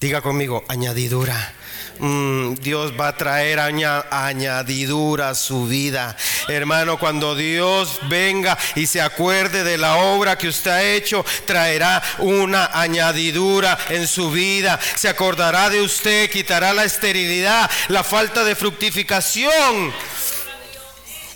Diga 0.00 0.22
conmigo, 0.22 0.64
añadidura. 0.68 1.52
Mm, 1.98 2.54
Dios 2.54 2.94
va 2.98 3.08
a 3.08 3.16
traer 3.18 3.60
añadidura 3.60 5.28
a 5.28 5.34
su 5.34 5.66
vida. 5.66 6.16
Hermano, 6.48 6.98
cuando 6.98 7.34
Dios 7.34 8.00
venga 8.08 8.56
y 8.74 8.86
se 8.86 9.02
acuerde 9.02 9.64
de 9.64 9.76
la 9.76 9.96
obra 9.96 10.38
que 10.38 10.48
usted 10.48 10.70
ha 10.70 10.82
hecho, 10.82 11.22
traerá 11.44 12.02
una 12.20 12.70
añadidura 12.72 13.76
en 13.90 14.08
su 14.08 14.30
vida. 14.30 14.80
Se 14.94 15.10
acordará 15.10 15.68
de 15.68 15.82
usted, 15.82 16.30
quitará 16.30 16.72
la 16.72 16.84
esterilidad, 16.84 17.70
la 17.88 18.02
falta 18.02 18.44
de 18.44 18.56
fructificación 18.56 19.92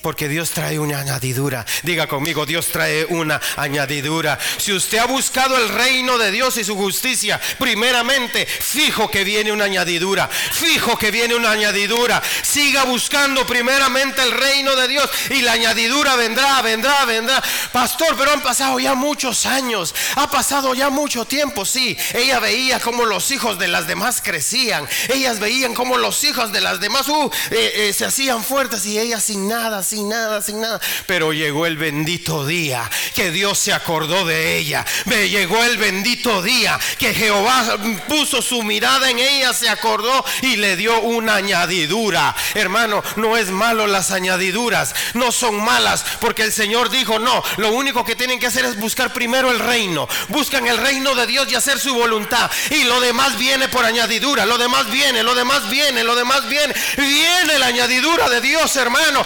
porque 0.04 0.28
Dios 0.28 0.50
trae 0.50 0.78
una 0.78 0.98
añadidura. 0.98 1.64
Diga 1.82 2.06
conmigo, 2.06 2.44
Dios 2.44 2.66
trae 2.66 3.06
una 3.06 3.40
añadidura. 3.56 4.38
Si 4.58 4.70
usted 4.70 4.98
ha 4.98 5.06
buscado 5.06 5.56
el 5.56 5.70
reino 5.70 6.18
de 6.18 6.30
Dios 6.30 6.58
y 6.58 6.64
su 6.64 6.76
justicia, 6.76 7.40
primeramente, 7.58 8.44
fijo 8.44 9.10
que 9.10 9.24
viene 9.24 9.50
una 9.50 9.64
añadidura. 9.64 10.28
Fijo 10.28 10.98
que 10.98 11.10
viene 11.10 11.34
una 11.34 11.52
añadidura. 11.52 12.22
Siga 12.42 12.84
buscando 12.84 13.46
primeramente 13.46 14.22
el 14.22 14.32
reino 14.32 14.76
de 14.76 14.88
Dios 14.88 15.08
y 15.30 15.40
la 15.40 15.52
añadidura 15.52 16.16
vendrá, 16.16 16.60
vendrá, 16.60 17.06
vendrá. 17.06 17.42
Pastor, 17.72 18.14
pero 18.18 18.30
han 18.30 18.42
pasado 18.42 18.78
ya 18.78 18.94
muchos 18.94 19.46
años. 19.46 19.94
Ha 20.16 20.30
pasado 20.30 20.74
ya 20.74 20.90
mucho 20.90 21.24
tiempo, 21.24 21.64
sí. 21.64 21.96
Ella 22.12 22.40
veía 22.40 22.78
como 22.78 23.06
los 23.06 23.30
hijos 23.30 23.58
de 23.58 23.68
las 23.68 23.86
demás 23.86 24.20
crecían. 24.22 24.86
Ellas 25.08 25.40
veían 25.40 25.72
como 25.72 25.96
los 25.96 26.22
hijos 26.24 26.52
de 26.52 26.60
las 26.60 26.78
demás 26.78 27.08
uh, 27.08 27.30
eh, 27.52 27.72
eh, 27.88 27.92
se 27.94 28.04
hacían 28.04 28.44
fuertes 28.44 28.84
y 28.84 28.98
ella 28.98 29.18
sin 29.18 29.48
nada, 29.48 29.82
sin 29.94 30.08
nada, 30.08 30.42
sin 30.42 30.60
nada. 30.60 30.80
Pero 31.06 31.32
llegó 31.32 31.66
el 31.66 31.76
bendito 31.76 32.44
día 32.44 32.90
que 33.14 33.30
Dios 33.30 33.58
se 33.58 33.72
acordó 33.72 34.24
de 34.24 34.58
ella. 34.58 34.84
Me 35.04 35.28
llegó 35.28 35.62
el 35.62 35.78
bendito 35.78 36.42
día 36.42 36.78
que 36.98 37.14
Jehová 37.14 37.78
puso 38.08 38.42
su 38.42 38.62
mirada 38.64 39.08
en 39.08 39.20
ella, 39.20 39.52
se 39.52 39.68
acordó 39.68 40.24
y 40.42 40.56
le 40.56 40.76
dio 40.76 41.00
una 41.00 41.36
añadidura. 41.36 42.34
Hermano, 42.54 43.04
no 43.16 43.36
es 43.36 43.50
malo 43.50 43.86
las 43.86 44.10
añadiduras, 44.10 44.94
no 45.14 45.30
son 45.30 45.62
malas, 45.64 46.04
porque 46.20 46.42
el 46.42 46.52
Señor 46.52 46.90
dijo, 46.90 47.20
no, 47.20 47.42
lo 47.58 47.72
único 47.72 48.04
que 48.04 48.16
tienen 48.16 48.40
que 48.40 48.48
hacer 48.48 48.64
es 48.64 48.76
buscar 48.76 49.12
primero 49.12 49.52
el 49.52 49.60
reino. 49.60 50.08
Buscan 50.28 50.66
el 50.66 50.78
reino 50.78 51.14
de 51.14 51.26
Dios 51.28 51.46
y 51.50 51.54
hacer 51.54 51.78
su 51.78 51.94
voluntad. 51.94 52.50
Y 52.70 52.82
lo 52.84 53.00
demás 53.00 53.38
viene 53.38 53.68
por 53.68 53.84
añadidura, 53.84 54.44
lo 54.44 54.58
demás 54.58 54.90
viene, 54.90 55.22
lo 55.22 55.36
demás 55.36 55.68
viene, 55.70 56.02
lo 56.02 56.16
demás 56.16 56.48
viene. 56.48 56.74
Viene 56.96 57.58
la 57.60 57.66
añadidura 57.66 58.28
de 58.28 58.40
Dios, 58.40 58.74
hermano. 58.74 59.24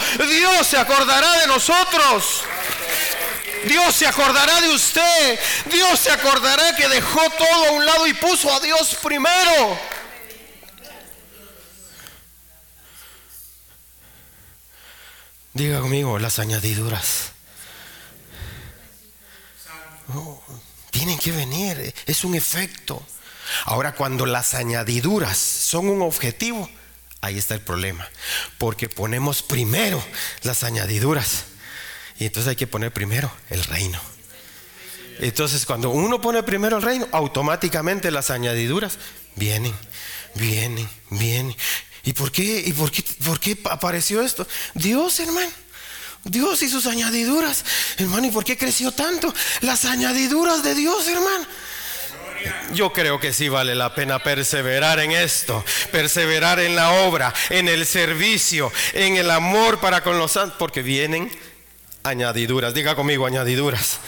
Dios 0.58 0.70
se 0.70 0.78
acordará 0.78 1.38
de 1.38 1.46
nosotros. 1.46 2.42
Dios 3.68 3.94
se 3.94 4.08
acordará 4.08 4.60
de 4.60 4.70
usted. 4.70 5.38
Dios 5.70 6.00
se 6.00 6.10
acordará 6.10 6.74
que 6.74 6.88
dejó 6.88 7.20
todo 7.30 7.68
a 7.68 7.70
un 7.70 7.86
lado 7.86 8.08
y 8.08 8.14
puso 8.14 8.52
a 8.52 8.58
Dios 8.58 8.96
primero. 9.00 9.78
Diga 15.52 15.78
conmigo 15.78 16.18
las 16.18 16.40
añadiduras. 16.40 17.30
Tienen 20.90 21.20
que 21.20 21.30
venir, 21.30 21.94
es 22.04 22.24
un 22.24 22.34
efecto. 22.34 23.00
Ahora, 23.64 23.94
cuando 23.94 24.26
las 24.26 24.54
añadiduras 24.54 25.38
son 25.38 25.88
un 25.88 26.02
objetivo, 26.02 26.68
Ahí 27.20 27.38
está 27.38 27.54
el 27.54 27.60
problema. 27.60 28.08
Porque 28.58 28.88
ponemos 28.88 29.42
primero 29.42 30.02
las 30.42 30.62
añadiduras. 30.62 31.44
Y 32.18 32.26
entonces 32.26 32.50
hay 32.50 32.56
que 32.56 32.66
poner 32.66 32.92
primero 32.92 33.32
el 33.50 33.62
reino. 33.64 34.00
Entonces 35.20 35.66
cuando 35.66 35.90
uno 35.90 36.20
pone 36.20 36.42
primero 36.42 36.76
el 36.76 36.82
reino, 36.82 37.08
automáticamente 37.12 38.10
las 38.10 38.30
añadiduras 38.30 38.98
vienen, 39.34 39.74
vienen, 40.34 40.88
vienen. 41.10 41.56
¿Y 42.04 42.12
por 42.12 42.30
qué? 42.30 42.62
¿Y 42.64 42.72
por 42.72 42.90
qué, 42.90 43.02
por 43.24 43.40
qué 43.40 43.58
apareció 43.64 44.22
esto? 44.22 44.46
Dios, 44.74 45.18
hermano. 45.20 45.50
Dios 46.24 46.62
y 46.62 46.68
sus 46.68 46.86
añadiduras. 46.86 47.64
Hermano, 47.96 48.26
¿y 48.26 48.30
por 48.30 48.44
qué 48.44 48.56
creció 48.56 48.92
tanto? 48.92 49.32
Las 49.60 49.84
añadiduras 49.84 50.62
de 50.62 50.74
Dios, 50.74 51.06
hermano. 51.08 51.46
Yo 52.72 52.92
creo 52.92 53.18
que 53.18 53.32
sí 53.32 53.48
vale 53.48 53.74
la 53.74 53.94
pena 53.94 54.22
perseverar 54.22 55.00
en 55.00 55.12
esto, 55.12 55.64
perseverar 55.90 56.60
en 56.60 56.76
la 56.76 56.90
obra, 57.04 57.32
en 57.50 57.68
el 57.68 57.86
servicio, 57.86 58.70
en 58.92 59.16
el 59.16 59.30
amor 59.30 59.80
para 59.80 60.02
con 60.02 60.18
los 60.18 60.32
santos, 60.32 60.56
porque 60.58 60.82
vienen 60.82 61.30
añadiduras. 62.02 62.74
Diga 62.74 62.94
conmigo 62.94 63.26
añadiduras. 63.26 63.98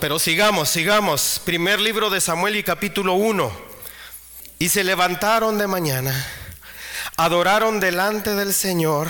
Pero 0.00 0.18
sigamos, 0.18 0.68
sigamos. 0.68 1.40
Primer 1.44 1.80
libro 1.80 2.10
de 2.10 2.20
Samuel 2.20 2.56
y 2.56 2.62
capítulo 2.62 3.14
1. 3.14 3.74
Y 4.58 4.68
se 4.68 4.84
levantaron 4.84 5.58
de 5.58 5.66
mañana, 5.66 6.14
adoraron 7.16 7.80
delante 7.80 8.34
del 8.34 8.54
Señor 8.54 9.08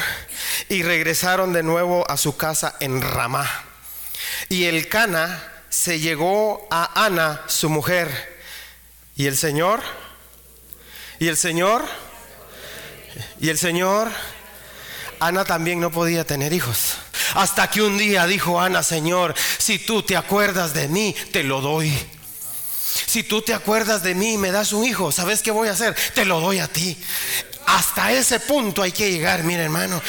y 0.68 0.83
regresaron 0.83 1.52
de 1.52 1.62
nuevo 1.62 2.09
a 2.11 2.16
su 2.16 2.37
casa 2.37 2.76
en 2.80 3.02
Ramá. 3.02 3.49
Y 4.49 4.64
el 4.64 4.88
Cana 4.88 5.42
se 5.68 6.00
llegó 6.00 6.66
a 6.71 7.04
Ana, 7.04 7.42
su 7.47 7.68
mujer 7.68 8.34
¿Y 9.16 9.26
el 9.26 9.37
Señor? 9.37 9.80
¿Y 11.18 11.28
el 11.28 11.37
Señor? 11.37 11.85
¿Y 13.40 13.49
el 13.49 13.59
Señor? 13.59 14.11
Ana 15.21 15.44
también 15.44 15.80
no 15.80 15.90
podía 15.90 16.25
tener 16.25 16.52
hijos. 16.52 16.94
Hasta 17.35 17.71
que 17.71 17.83
un 17.83 17.97
día 17.97 18.26
dijo 18.26 18.61
Ana, 18.61 18.83
Señor, 18.83 19.35
si 19.59 19.78
tú 19.78 20.02
te 20.02 20.16
acuerdas 20.16 20.75
de 20.75 20.88
mí, 20.88 21.14
te 21.33 21.44
lo 21.44 21.61
doy. 21.61 21.92
Si 23.06 23.23
tú 23.23 23.42
te 23.42 23.54
acuerdas 23.54 24.02
de 24.02 24.14
mí 24.14 24.35
y 24.35 24.38
me 24.38 24.50
das 24.50 24.73
un 24.73 24.85
hijo, 24.85 25.12
¿sabes 25.12 25.42
qué 25.42 25.50
voy 25.50 25.68
a 25.68 25.73
hacer? 25.73 25.94
Te 26.14 26.25
lo 26.25 26.40
doy 26.40 26.59
a 26.59 26.68
ti. 26.68 26.97
Hasta 27.66 28.12
ese 28.12 28.40
punto 28.40 28.83
hay 28.83 28.92
que 28.92 29.11
llegar, 29.11 29.42
mire 29.44 29.64
hermano. 29.64 30.00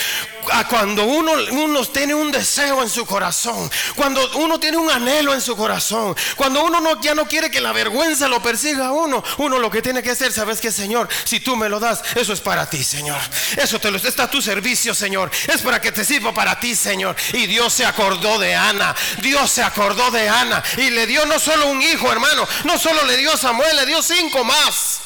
A 0.51 0.67
cuando 0.67 1.05
uno, 1.05 1.33
uno 1.51 1.85
tiene 1.85 2.13
un 2.13 2.31
deseo 2.31 2.81
en 2.81 2.89
su 2.89 3.05
corazón, 3.05 3.69
cuando 3.95 4.21
uno 4.35 4.59
tiene 4.59 4.77
un 4.77 4.89
anhelo 4.89 5.33
en 5.33 5.41
su 5.41 5.55
corazón, 5.55 6.15
cuando 6.35 6.63
uno 6.63 6.79
no, 6.79 7.01
ya 7.01 7.15
no 7.15 7.27
quiere 7.27 7.49
que 7.51 7.61
la 7.61 7.73
vergüenza 7.73 8.27
lo 8.27 8.41
persiga 8.41 8.87
a 8.87 8.91
uno, 8.91 9.23
uno 9.37 9.59
lo 9.59 9.69
que 9.69 9.81
tiene 9.81 10.03
que 10.03 10.11
hacer, 10.11 10.31
sabes 10.31 10.61
que 10.61 10.71
Señor, 10.71 11.09
si 11.23 11.39
tú 11.39 11.55
me 11.55 11.69
lo 11.69 11.79
das, 11.79 12.01
eso 12.15 12.33
es 12.33 12.41
para 12.41 12.69
ti, 12.69 12.83
Señor. 12.83 13.19
Eso 13.57 13.79
te 13.79 13.91
lo 13.91 13.97
está 13.97 14.23
a 14.23 14.29
tu 14.29 14.41
servicio, 14.41 14.93
Señor. 14.93 15.31
Es 15.47 15.61
para 15.61 15.81
que 15.81 15.91
te 15.91 16.05
sirva 16.05 16.33
para 16.33 16.59
ti, 16.59 16.75
Señor. 16.75 17.15
Y 17.33 17.47
Dios 17.47 17.73
se 17.73 17.85
acordó 17.85 18.39
de 18.39 18.55
Ana. 18.55 18.95
Dios 19.21 19.51
se 19.51 19.63
acordó 19.63 20.11
de 20.11 20.29
Ana 20.29 20.63
y 20.77 20.89
le 20.91 21.07
dio 21.07 21.25
no 21.25 21.39
solo 21.39 21.67
un 21.67 21.81
hijo, 21.81 22.11
hermano, 22.11 22.47
no 22.63 22.77
solo 22.77 23.03
le 23.05 23.17
dio 23.17 23.35
Samuel, 23.37 23.75
le 23.75 23.85
dio 23.85 24.01
cinco 24.01 24.43
más. 24.43 25.04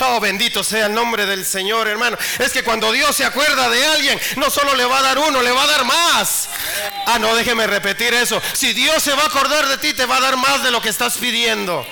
Oh, 0.00 0.20
bendito 0.20 0.62
sea 0.64 0.86
el 0.86 0.94
nombre 0.94 1.26
del 1.26 1.44
Señor, 1.44 1.88
hermano. 1.88 2.16
Es 2.38 2.52
que 2.52 2.62
cuando 2.62 2.92
Dios 2.92 3.14
se 3.14 3.24
acuerda 3.24 3.68
de 3.68 3.84
alguien, 3.84 4.20
no 4.36 4.50
solo 4.50 4.74
le 4.74 4.84
va 4.84 4.98
a 4.98 5.02
dar 5.02 5.18
uno, 5.18 5.42
le 5.42 5.50
va 5.50 5.62
a 5.62 5.66
dar 5.66 5.84
más. 5.84 6.48
Ah, 7.06 7.18
no, 7.18 7.34
déjeme 7.34 7.66
repetir 7.66 8.14
eso. 8.14 8.40
Si 8.52 8.72
Dios 8.72 9.02
se 9.02 9.14
va 9.14 9.22
a 9.22 9.26
acordar 9.26 9.66
de 9.68 9.78
ti, 9.78 9.94
te 9.94 10.06
va 10.06 10.16
a 10.16 10.20
dar 10.20 10.36
más 10.36 10.62
de 10.62 10.70
lo 10.70 10.80
que 10.80 10.88
estás 10.88 11.16
pidiendo. 11.18 11.86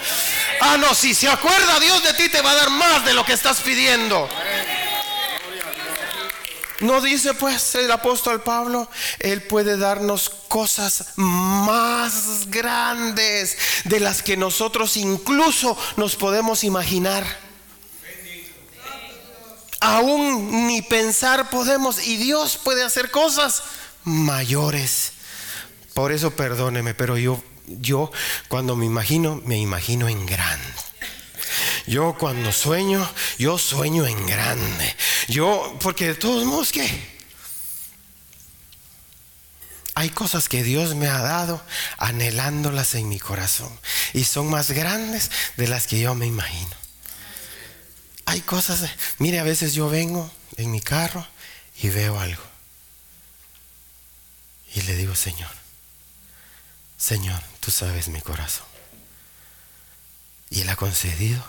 Ah, 0.60 0.76
no, 0.76 0.94
si 0.94 1.14
se 1.14 1.28
acuerda 1.28 1.80
Dios 1.80 2.02
de 2.02 2.14
ti, 2.14 2.28
te 2.28 2.42
va 2.42 2.50
a 2.50 2.56
dar 2.56 2.70
más 2.70 3.04
de 3.04 3.14
lo 3.14 3.24
que 3.24 3.32
estás 3.32 3.60
pidiendo. 3.60 4.28
No 6.82 7.00
dice 7.00 7.32
pues 7.34 7.76
el 7.76 7.90
apóstol 7.92 8.42
Pablo, 8.42 8.90
Él 9.20 9.42
puede 9.42 9.76
darnos 9.76 10.30
cosas 10.48 11.12
más 11.14 12.50
grandes 12.50 13.56
de 13.84 14.00
las 14.00 14.22
que 14.22 14.36
nosotros 14.36 14.96
incluso 14.96 15.78
nos 15.96 16.16
podemos 16.16 16.64
imaginar 16.64 17.24
aún 19.82 20.66
ni 20.68 20.80
pensar 20.80 21.50
podemos 21.50 22.06
y 22.06 22.16
Dios 22.16 22.56
puede 22.56 22.84
hacer 22.84 23.10
cosas 23.10 23.62
mayores. 24.04 25.12
Por 25.92 26.12
eso 26.12 26.30
perdóneme, 26.30 26.94
pero 26.94 27.18
yo 27.18 27.42
yo 27.66 28.10
cuando 28.48 28.76
me 28.76 28.86
imagino 28.86 29.42
me 29.44 29.58
imagino 29.58 30.08
en 30.08 30.24
grande. 30.24 30.66
Yo 31.86 32.16
cuando 32.18 32.52
sueño, 32.52 33.06
yo 33.38 33.58
sueño 33.58 34.06
en 34.06 34.26
grande. 34.26 34.96
Yo 35.28 35.76
porque 35.80 36.06
de 36.08 36.14
todos 36.14 36.44
modos 36.44 36.70
que 36.70 37.12
hay 39.94 40.10
cosas 40.10 40.48
que 40.48 40.62
Dios 40.62 40.94
me 40.94 41.08
ha 41.08 41.18
dado 41.18 41.60
anhelándolas 41.98 42.94
en 42.94 43.08
mi 43.08 43.18
corazón 43.18 43.70
y 44.14 44.24
son 44.24 44.48
más 44.48 44.70
grandes 44.70 45.30
de 45.56 45.68
las 45.68 45.86
que 45.86 46.00
yo 46.00 46.14
me 46.14 46.26
imagino. 46.26 46.81
Hay 48.26 48.40
cosas, 48.40 48.88
mire, 49.18 49.40
a 49.40 49.44
veces 49.44 49.74
yo 49.74 49.88
vengo 49.88 50.30
en 50.56 50.70
mi 50.70 50.80
carro 50.80 51.26
y 51.80 51.88
veo 51.88 52.18
algo. 52.18 52.42
Y 54.74 54.82
le 54.82 54.96
digo, 54.96 55.14
Señor, 55.14 55.50
Señor, 56.96 57.42
tú 57.60 57.70
sabes 57.70 58.08
mi 58.08 58.20
corazón. 58.20 58.66
Y 60.50 60.60
Él 60.60 60.68
ha 60.68 60.76
concedido 60.76 61.44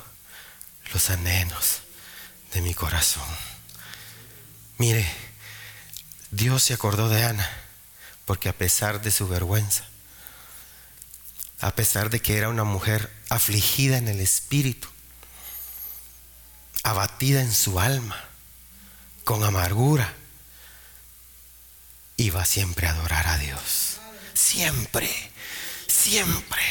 los 0.94 1.10
anhelos 1.10 1.82
de 2.54 2.62
mi 2.62 2.74
corazón. 2.74 3.28
Mire, 4.78 5.10
Dios 6.32 6.64
se 6.64 6.74
acordó 6.74 7.10
de 7.10 7.24
Ana, 7.24 7.50
porque 8.26 8.50
a 8.50 8.58
pesar 8.58 9.02
de 9.02 9.12
su 9.12 9.28
vergüenza, 9.28 9.86
a 11.60 11.76
pesar 11.76 12.10
de 12.10 12.22
que 12.22 12.38
era 12.38 12.50
una 12.50 12.64
mujer 12.64 13.12
afligida 13.30 13.98
en 13.98 14.08
el 14.08 14.20
espíritu, 14.20 14.88
abatida 16.84 17.42
en 17.42 17.54
su 17.54 17.80
alma, 17.80 18.24
con 19.24 19.44
amargura, 19.44 20.14
iba 22.18 22.46
siempre 22.46 22.88
a 22.88 22.92
adorar 22.92 23.28
a 23.28 23.38
Dios. 23.38 23.98
Siempre, 24.34 25.10
siempre. 25.88 26.62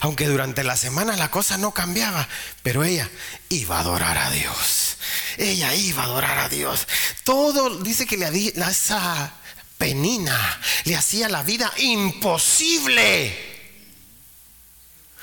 Aunque 0.00 0.26
durante 0.26 0.62
la 0.64 0.76
semana 0.76 1.16
la 1.16 1.30
cosa 1.30 1.56
no 1.56 1.72
cambiaba, 1.72 2.28
pero 2.62 2.84
ella 2.84 3.10
iba 3.48 3.78
a 3.78 3.80
adorar 3.80 4.18
a 4.18 4.30
Dios. 4.30 4.96
Ella 5.38 5.74
iba 5.74 6.02
a 6.02 6.06
adorar 6.06 6.38
a 6.38 6.48
Dios. 6.48 6.86
Todo 7.24 7.78
dice 7.78 8.06
que 8.06 8.16
le 8.16 8.28
esa 8.48 9.32
penina 9.78 10.60
le 10.84 10.96
hacía 10.96 11.28
la 11.28 11.42
vida 11.42 11.72
imposible. 11.78 13.52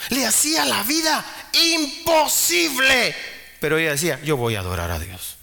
Le 0.09 0.25
hacía 0.25 0.65
la 0.65 0.83
vida 0.83 1.23
imposible. 1.53 3.15
Pero 3.61 3.77
ella 3.77 3.91
decía, 3.91 4.19
yo 4.23 4.37
voy 4.37 4.55
a 4.55 4.61
adorar 4.61 4.89
a 4.89 4.97
Dios. 4.97 5.37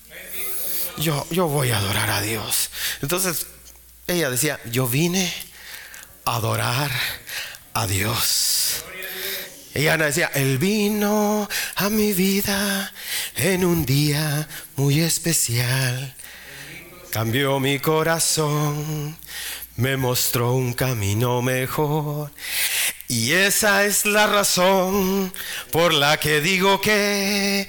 Yo, 0.98 1.24
yo 1.30 1.46
voy 1.46 1.70
a 1.70 1.78
adorar 1.78 2.10
a 2.10 2.20
Dios. 2.20 2.68
Entonces, 3.00 3.46
ella 4.08 4.28
decía, 4.28 4.58
yo 4.72 4.88
vine 4.88 5.32
a 6.24 6.34
adorar 6.34 6.90
a 7.74 7.86
Dios. 7.86 8.82
Y 9.72 9.86
Ana 9.86 10.06
decía, 10.06 10.32
Él 10.34 10.58
vino 10.58 11.48
a 11.76 11.90
mi 11.90 12.12
vida 12.12 12.92
en 13.36 13.64
un 13.64 13.86
día 13.86 14.48
muy 14.74 15.00
especial. 15.00 16.12
Cambió 17.12 17.60
mi 17.60 17.78
corazón, 17.78 19.16
me 19.76 19.96
mostró 19.96 20.54
un 20.54 20.72
camino 20.72 21.40
mejor. 21.40 22.32
Y 23.10 23.32
esa 23.32 23.86
es 23.86 24.04
la 24.04 24.26
razón 24.26 25.32
por 25.70 25.94
la 25.94 26.18
que 26.18 26.42
digo 26.42 26.78
que 26.82 27.66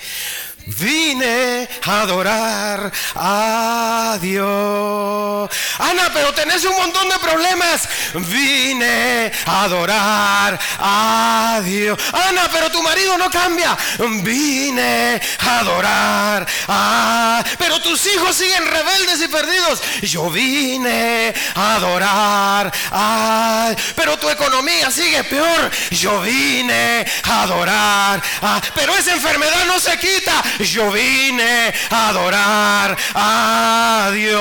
Vine 0.77 1.67
a 1.83 2.01
adorar 2.01 2.91
a 3.15 4.17
Dios. 4.21 5.49
Ana, 5.79 6.11
pero 6.13 6.31
tenés 6.33 6.63
un 6.63 6.75
montón 6.75 7.09
de 7.09 7.17
problemas. 7.17 7.89
Vine 8.13 9.31
a 9.45 9.63
adorar 9.63 10.59
a 10.79 11.61
Dios. 11.63 11.97
Ana, 12.13 12.47
pero 12.51 12.69
tu 12.69 12.83
marido 12.83 13.17
no 13.17 13.31
cambia. 13.31 13.75
Vine 14.21 15.19
a 15.39 15.59
adorar 15.59 16.47
a... 16.67 17.43
Pero 17.57 17.81
tus 17.81 18.05
hijos 18.05 18.35
siguen 18.35 18.67
rebeldes 18.67 19.21
y 19.23 19.27
perdidos. 19.27 19.81
Yo 20.03 20.29
vine 20.29 21.33
a 21.55 21.75
adorar 21.75 22.71
a... 22.91 23.71
Pero 23.95 24.17
tu 24.17 24.29
economía 24.29 24.91
sigue 24.91 25.23
peor. 25.23 25.71
Yo 25.89 26.21
vine 26.21 27.05
a 27.23 27.41
adorar 27.43 28.21
a... 28.41 28.61
Pero 28.75 28.95
esa 28.95 29.13
enfermedad 29.13 29.65
no 29.65 29.79
se 29.79 29.97
quita 29.97 30.43
yo 30.59 30.91
vine 30.91 31.73
a 31.89 32.09
adorar 32.09 32.97
a 33.15 34.11
Dios. 34.13 34.39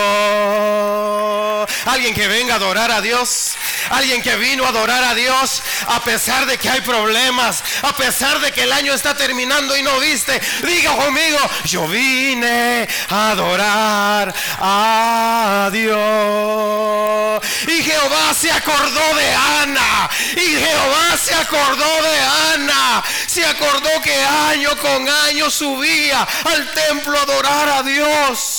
Alguien 1.86 2.14
que 2.14 2.26
venga 2.28 2.54
a 2.54 2.56
adorar 2.56 2.90
a 2.90 3.00
Dios. 3.00 3.47
Alguien 3.90 4.22
que 4.22 4.36
vino 4.36 4.64
a 4.64 4.68
adorar 4.68 5.02
a 5.04 5.14
Dios 5.14 5.62
a 5.86 6.02
pesar 6.02 6.46
de 6.46 6.58
que 6.58 6.68
hay 6.68 6.80
problemas, 6.80 7.62
a 7.82 7.94
pesar 7.94 8.40
de 8.40 8.52
que 8.52 8.62
el 8.62 8.72
año 8.72 8.92
está 8.92 9.16
terminando 9.16 9.76
y 9.76 9.82
no 9.82 9.98
viste. 10.00 10.40
Diga 10.62 10.96
conmigo, 10.96 11.38
yo 11.64 11.86
vine 11.88 12.88
a 13.08 13.30
adorar 13.30 14.34
a 14.58 15.70
Dios. 15.72 17.40
Y 17.66 17.82
Jehová 17.82 18.34
se 18.34 18.50
acordó 18.50 19.14
de 19.14 19.34
Ana. 19.62 20.10
Y 20.36 20.56
Jehová 20.56 21.16
se 21.22 21.34
acordó 21.34 22.02
de 22.02 22.20
Ana. 22.54 23.04
Se 23.26 23.44
acordó 23.44 23.88
que 24.02 24.14
año 24.22 24.76
con 24.78 25.08
año 25.08 25.50
subía 25.50 26.26
al 26.44 26.72
templo 26.72 27.18
a 27.18 27.22
adorar 27.22 27.68
a 27.68 27.82
Dios. 27.82 28.57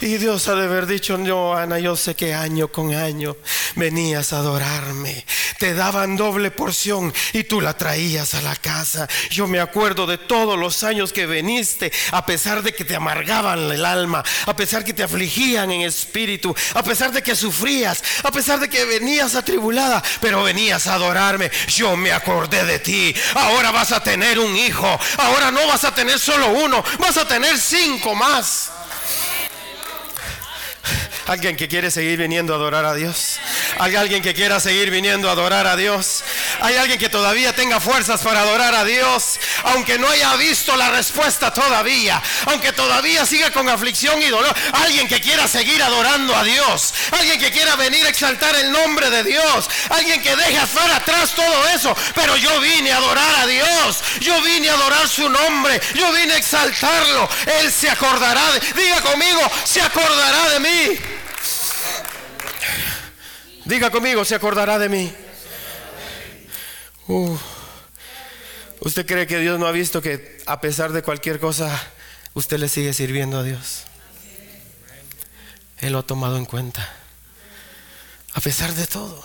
Y 0.00 0.16
Dios 0.18 0.46
ha 0.48 0.54
de 0.54 0.64
haber 0.64 0.86
dicho, 0.86 1.18
no, 1.18 1.54
Ana, 1.54 1.78
yo 1.78 1.96
sé 1.96 2.14
que 2.14 2.32
año 2.32 2.68
con 2.68 2.94
año 2.94 3.36
venías 3.74 4.32
a 4.32 4.38
adorarme. 4.38 5.24
Te 5.58 5.74
daban 5.74 6.16
doble 6.16 6.50
porción 6.50 7.12
y 7.32 7.44
tú 7.44 7.60
la 7.60 7.76
traías 7.76 8.34
a 8.34 8.42
la 8.42 8.54
casa. 8.54 9.08
Yo 9.30 9.48
me 9.48 9.60
acuerdo 9.60 10.06
de 10.06 10.18
todos 10.18 10.58
los 10.58 10.84
años 10.84 11.12
que 11.12 11.26
veniste, 11.26 11.92
a 12.12 12.24
pesar 12.24 12.62
de 12.62 12.72
que 12.72 12.84
te 12.84 12.94
amargaban 12.94 13.70
el 13.70 13.84
alma, 13.84 14.22
a 14.46 14.54
pesar 14.54 14.84
que 14.84 14.92
te 14.92 15.02
afligían 15.02 15.70
en 15.72 15.80
espíritu, 15.82 16.54
a 16.74 16.82
pesar 16.82 17.10
de 17.10 17.22
que 17.22 17.34
sufrías, 17.34 18.02
a 18.22 18.30
pesar 18.30 18.60
de 18.60 18.68
que 18.68 18.84
venías 18.84 19.34
atribulada, 19.34 20.02
pero 20.20 20.44
venías 20.44 20.86
a 20.86 20.94
adorarme. 20.94 21.50
Yo 21.66 21.96
me 21.96 22.12
acordé 22.12 22.64
de 22.64 22.78
ti. 22.78 23.14
Ahora 23.34 23.72
vas 23.72 23.90
a 23.90 24.02
tener 24.02 24.38
un 24.38 24.56
hijo. 24.56 24.98
Ahora 25.16 25.50
no 25.50 25.66
vas 25.66 25.84
a 25.84 25.94
tener 25.94 26.18
solo 26.18 26.50
uno, 26.50 26.84
vas 26.98 27.16
a 27.16 27.26
tener 27.26 27.58
cinco 27.58 28.14
más. 28.14 28.70
Alguien 31.28 31.56
que 31.56 31.68
quiere 31.68 31.90
seguir 31.90 32.18
viniendo 32.18 32.54
a 32.54 32.56
adorar 32.56 32.86
a 32.86 32.94
Dios. 32.94 33.38
Hay 33.78 33.94
alguien 33.96 34.22
que 34.22 34.32
quiera 34.32 34.60
seguir 34.60 34.90
viniendo 34.90 35.28
a 35.28 35.32
adorar 35.32 35.66
a 35.66 35.76
Dios. 35.76 36.24
Hay 36.62 36.74
alguien 36.76 36.98
que 36.98 37.10
todavía 37.10 37.52
tenga 37.54 37.80
fuerzas 37.80 38.22
para 38.22 38.40
adorar 38.40 38.74
a 38.74 38.82
Dios, 38.86 39.38
aunque 39.64 39.98
no 39.98 40.08
haya 40.08 40.34
visto 40.36 40.74
la 40.74 40.90
respuesta 40.90 41.52
todavía, 41.52 42.22
aunque 42.46 42.72
todavía 42.72 43.26
siga 43.26 43.50
con 43.50 43.68
aflicción 43.68 44.22
y 44.22 44.28
dolor. 44.28 44.54
Alguien 44.72 45.06
que 45.06 45.20
quiera 45.20 45.46
seguir 45.46 45.82
adorando 45.82 46.34
a 46.34 46.42
Dios, 46.44 46.94
alguien 47.10 47.38
que 47.38 47.50
quiera 47.50 47.76
venir 47.76 48.06
a 48.06 48.08
exaltar 48.08 48.56
el 48.56 48.72
nombre 48.72 49.10
de 49.10 49.22
Dios, 49.24 49.68
alguien 49.90 50.22
que 50.22 50.34
deje 50.34 50.66
fuera 50.66 50.96
atrás 50.96 51.32
todo 51.32 51.68
eso. 51.68 51.94
Pero 52.14 52.38
yo 52.38 52.58
vine 52.60 52.90
a 52.90 52.96
adorar 52.96 53.34
a 53.40 53.46
Dios, 53.46 54.02
yo 54.20 54.40
vine 54.40 54.70
a 54.70 54.72
adorar 54.72 55.06
su 55.06 55.28
nombre, 55.28 55.78
yo 55.94 56.10
vine 56.10 56.32
a 56.32 56.38
exaltarlo. 56.38 57.28
Él 57.60 57.70
se 57.70 57.90
acordará 57.90 58.50
de, 58.52 58.82
diga 58.82 59.02
conmigo, 59.02 59.42
se 59.64 59.82
acordará 59.82 60.48
de 60.54 60.60
mí. 60.60 61.17
Diga 63.68 63.90
conmigo, 63.90 64.24
se 64.24 64.34
acordará 64.34 64.78
de 64.78 64.88
mí. 64.88 65.12
Uh. 67.06 67.36
¿Usted 68.80 69.04
cree 69.04 69.26
que 69.26 69.38
Dios 69.38 69.60
no 69.60 69.66
ha 69.66 69.72
visto 69.72 70.00
que 70.00 70.42
a 70.46 70.58
pesar 70.62 70.92
de 70.92 71.02
cualquier 71.02 71.38
cosa, 71.38 71.78
usted 72.32 72.58
le 72.58 72.70
sigue 72.70 72.94
sirviendo 72.94 73.38
a 73.38 73.42
Dios? 73.42 73.82
Él 75.80 75.92
lo 75.92 75.98
ha 75.98 76.02
tomado 76.02 76.38
en 76.38 76.46
cuenta. 76.46 76.90
A 78.32 78.40
pesar 78.40 78.72
de 78.74 78.86
todo. 78.86 79.22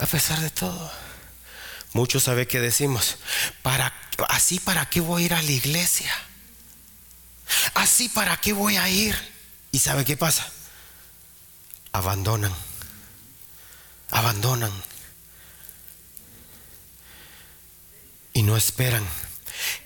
A 0.00 0.06
pesar 0.06 0.40
de 0.40 0.48
todo. 0.48 0.90
Muchos 1.92 2.22
saben 2.22 2.46
que 2.46 2.58
decimos, 2.58 3.18
para, 3.60 3.92
así 4.30 4.60
para 4.60 4.86
qué 4.86 5.00
voy 5.00 5.24
a 5.24 5.26
ir 5.26 5.34
a 5.34 5.42
la 5.42 5.50
iglesia. 5.50 6.12
Así 7.74 8.08
para 8.08 8.38
qué 8.38 8.54
voy 8.54 8.78
a 8.78 8.88
ir. 8.88 9.14
¿Y 9.72 9.78
sabe 9.78 10.06
qué 10.06 10.16
pasa? 10.16 10.50
Abandonan. 11.92 12.67
Abandonan 14.10 14.72
y 18.32 18.42
no 18.42 18.56
esperan 18.56 19.06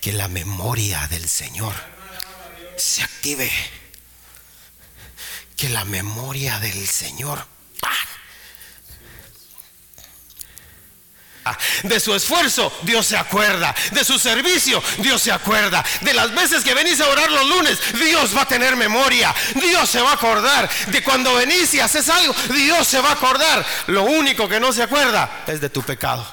que 0.01 0.13
la 0.13 0.27
memoria 0.27 1.07
del 1.07 1.27
Señor 1.27 1.73
se 2.77 3.03
active. 3.03 3.51
Que 5.55 5.69
la 5.69 5.85
memoria 5.85 6.59
del 6.59 6.87
Señor 6.87 7.52
De 11.83 11.99
su 11.99 12.13
esfuerzo, 12.13 12.71
Dios 12.83 13.05
se 13.05 13.17
acuerda. 13.17 13.75
De 13.91 14.03
su 14.03 14.17
servicio, 14.17 14.81
Dios 14.99 15.21
se 15.21 15.31
acuerda. 15.31 15.83
De 16.01 16.13
las 16.13 16.33
veces 16.33 16.63
que 16.63 16.73
venís 16.73 17.01
a 17.01 17.09
orar 17.09 17.31
los 17.31 17.47
lunes, 17.47 17.79
Dios 17.93 18.35
va 18.35 18.43
a 18.43 18.47
tener 18.47 18.75
memoria. 18.75 19.33
Dios 19.55 19.89
se 19.89 20.01
va 20.01 20.11
a 20.11 20.15
acordar. 20.15 20.69
De 20.87 21.03
cuando 21.03 21.33
venís 21.35 21.73
y 21.73 21.79
haces 21.79 22.09
algo, 22.09 22.33
Dios 22.53 22.87
se 22.87 23.01
va 23.01 23.09
a 23.09 23.13
acordar. 23.13 23.65
Lo 23.87 24.03
único 24.03 24.47
que 24.47 24.59
no 24.59 24.71
se 24.71 24.83
acuerda 24.83 25.43
es 25.47 25.59
de 25.61 25.69
tu 25.69 25.81
pecado. 25.83 26.25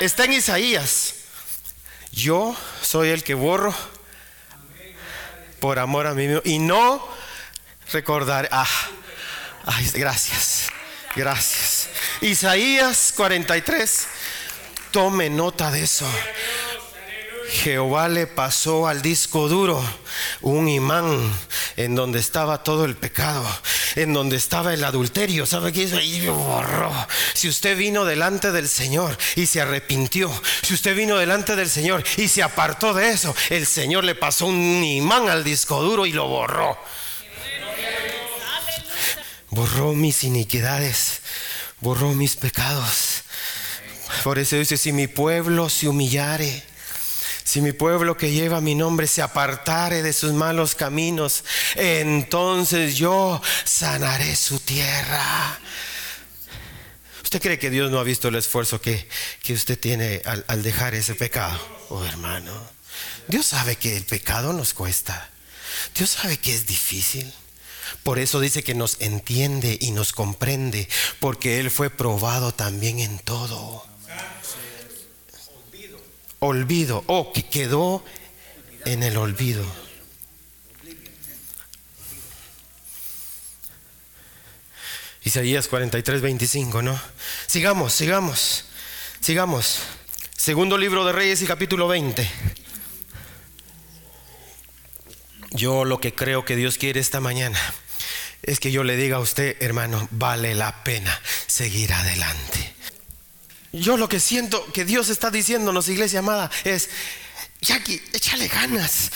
Está 0.00 0.24
en 0.24 0.34
Isaías. 0.34 1.14
Yo 2.12 2.56
soy 2.82 3.10
el 3.10 3.22
que 3.22 3.34
borro 3.34 3.74
por 5.60 5.78
amor 5.78 6.06
a 6.06 6.14
mí 6.14 6.26
mismo 6.26 6.42
y 6.44 6.58
no 6.58 7.06
recordar. 7.92 8.48
Ah, 8.52 8.66
ay, 9.64 9.90
gracias, 9.94 10.68
gracias. 11.14 11.65
Isaías 12.20 13.12
43. 13.16 14.06
Tome 14.90 15.28
nota 15.28 15.70
de 15.70 15.82
eso. 15.82 16.06
Jehová 17.48 18.08
le 18.08 18.26
pasó 18.26 18.88
al 18.88 19.02
disco 19.02 19.48
duro 19.48 19.82
un 20.40 20.68
imán 20.68 21.18
en 21.76 21.94
donde 21.94 22.18
estaba 22.18 22.62
todo 22.62 22.84
el 22.84 22.96
pecado, 22.96 23.44
en 23.94 24.12
donde 24.12 24.36
estaba 24.36 24.74
el 24.74 24.82
adulterio. 24.82 25.46
¿Sabe 25.46 25.72
qué 25.72 25.82
hizo? 25.82 26.00
Y 26.00 26.26
borró. 26.26 26.92
Si 27.34 27.48
usted 27.48 27.76
vino 27.76 28.04
delante 28.04 28.50
del 28.50 28.68
Señor 28.68 29.16
y 29.36 29.46
se 29.46 29.60
arrepintió, 29.60 30.32
si 30.62 30.74
usted 30.74 30.96
vino 30.96 31.16
delante 31.16 31.54
del 31.54 31.68
Señor 31.68 32.02
y 32.16 32.28
se 32.28 32.42
apartó 32.42 32.94
de 32.94 33.10
eso, 33.10 33.34
el 33.50 33.66
Señor 33.66 34.04
le 34.04 34.14
pasó 34.14 34.46
un 34.46 34.82
imán 34.82 35.28
al 35.28 35.44
disco 35.44 35.82
duro 35.82 36.06
y 36.06 36.12
lo 36.12 36.26
borró. 36.26 36.78
Borró 39.50 39.94
mis 39.94 40.24
iniquidades, 40.24 41.22
borró 41.86 42.14
mis 42.14 42.34
pecados. 42.34 43.22
Por 44.24 44.40
eso 44.40 44.56
dice, 44.56 44.76
si 44.76 44.92
mi 44.92 45.06
pueblo 45.06 45.68
se 45.68 45.86
humillare, 45.86 46.64
si 47.44 47.60
mi 47.60 47.70
pueblo 47.70 48.16
que 48.16 48.32
lleva 48.32 48.60
mi 48.60 48.74
nombre 48.74 49.06
se 49.06 49.22
apartare 49.22 50.02
de 50.02 50.12
sus 50.12 50.32
malos 50.32 50.74
caminos, 50.74 51.44
entonces 51.76 52.96
yo 52.96 53.40
sanaré 53.64 54.34
su 54.34 54.58
tierra. 54.58 55.60
¿Usted 57.22 57.40
cree 57.40 57.60
que 57.60 57.70
Dios 57.70 57.88
no 57.92 58.00
ha 58.00 58.04
visto 58.04 58.26
el 58.26 58.34
esfuerzo 58.34 58.80
que, 58.80 59.08
usted 59.48 59.78
tiene 59.78 60.22
al, 60.24 60.44
al, 60.48 60.64
dejar 60.64 60.96
ese 60.96 61.14
pecado? 61.14 61.56
Oh 61.90 62.04
hermano, 62.04 62.52
Dios 63.28 63.46
sabe 63.46 63.76
que 63.76 63.96
el 63.96 64.02
pecado 64.02 64.52
nos 64.52 64.74
cuesta. 64.74 65.30
Dios 65.94 66.10
sabe 66.10 66.36
que 66.38 66.52
es 66.52 66.66
difícil. 66.66 67.32
Por 68.02 68.18
eso 68.18 68.40
dice 68.40 68.62
que 68.62 68.74
nos 68.74 69.00
entiende 69.00 69.76
y 69.80 69.90
nos 69.90 70.12
comprende, 70.12 70.88
porque 71.20 71.58
Él 71.60 71.70
fue 71.70 71.90
probado 71.90 72.52
también 72.52 73.00
en 73.00 73.18
todo 73.18 73.84
olvido, 76.40 77.02
o 77.06 77.18
oh, 77.18 77.32
que 77.32 77.44
quedó 77.44 78.04
en 78.84 79.02
el 79.02 79.16
olvido. 79.16 79.64
Isaías 85.22 85.66
43, 85.66 86.20
25, 86.20 86.82
¿no? 86.82 87.00
Sigamos, 87.48 87.92
sigamos, 87.92 88.66
sigamos. 89.20 89.80
Segundo 90.36 90.78
libro 90.78 91.04
de 91.04 91.12
Reyes 91.12 91.42
y 91.42 91.46
capítulo 91.46 91.88
20. 91.88 92.30
Yo 95.50 95.84
lo 95.84 95.98
que 95.98 96.14
creo 96.14 96.44
que 96.44 96.54
Dios 96.54 96.78
quiere 96.78 97.00
esta 97.00 97.20
mañana 97.20 97.58
es 98.46 98.60
que 98.60 98.70
yo 98.70 98.84
le 98.84 98.96
diga 98.96 99.16
a 99.16 99.20
usted, 99.20 99.56
hermano, 99.60 100.08
vale 100.12 100.54
la 100.54 100.84
pena 100.84 101.20
seguir 101.46 101.92
adelante. 101.92 102.74
Yo 103.72 103.96
lo 103.96 104.08
que 104.08 104.20
siento 104.20 104.64
que 104.72 104.84
Dios 104.84 105.08
está 105.08 105.30
diciéndonos, 105.30 105.88
iglesia 105.88 106.20
amada, 106.20 106.50
es, 106.64 106.88
Jackie, 107.60 108.00
échale 108.12 108.48
ganas. 108.48 109.10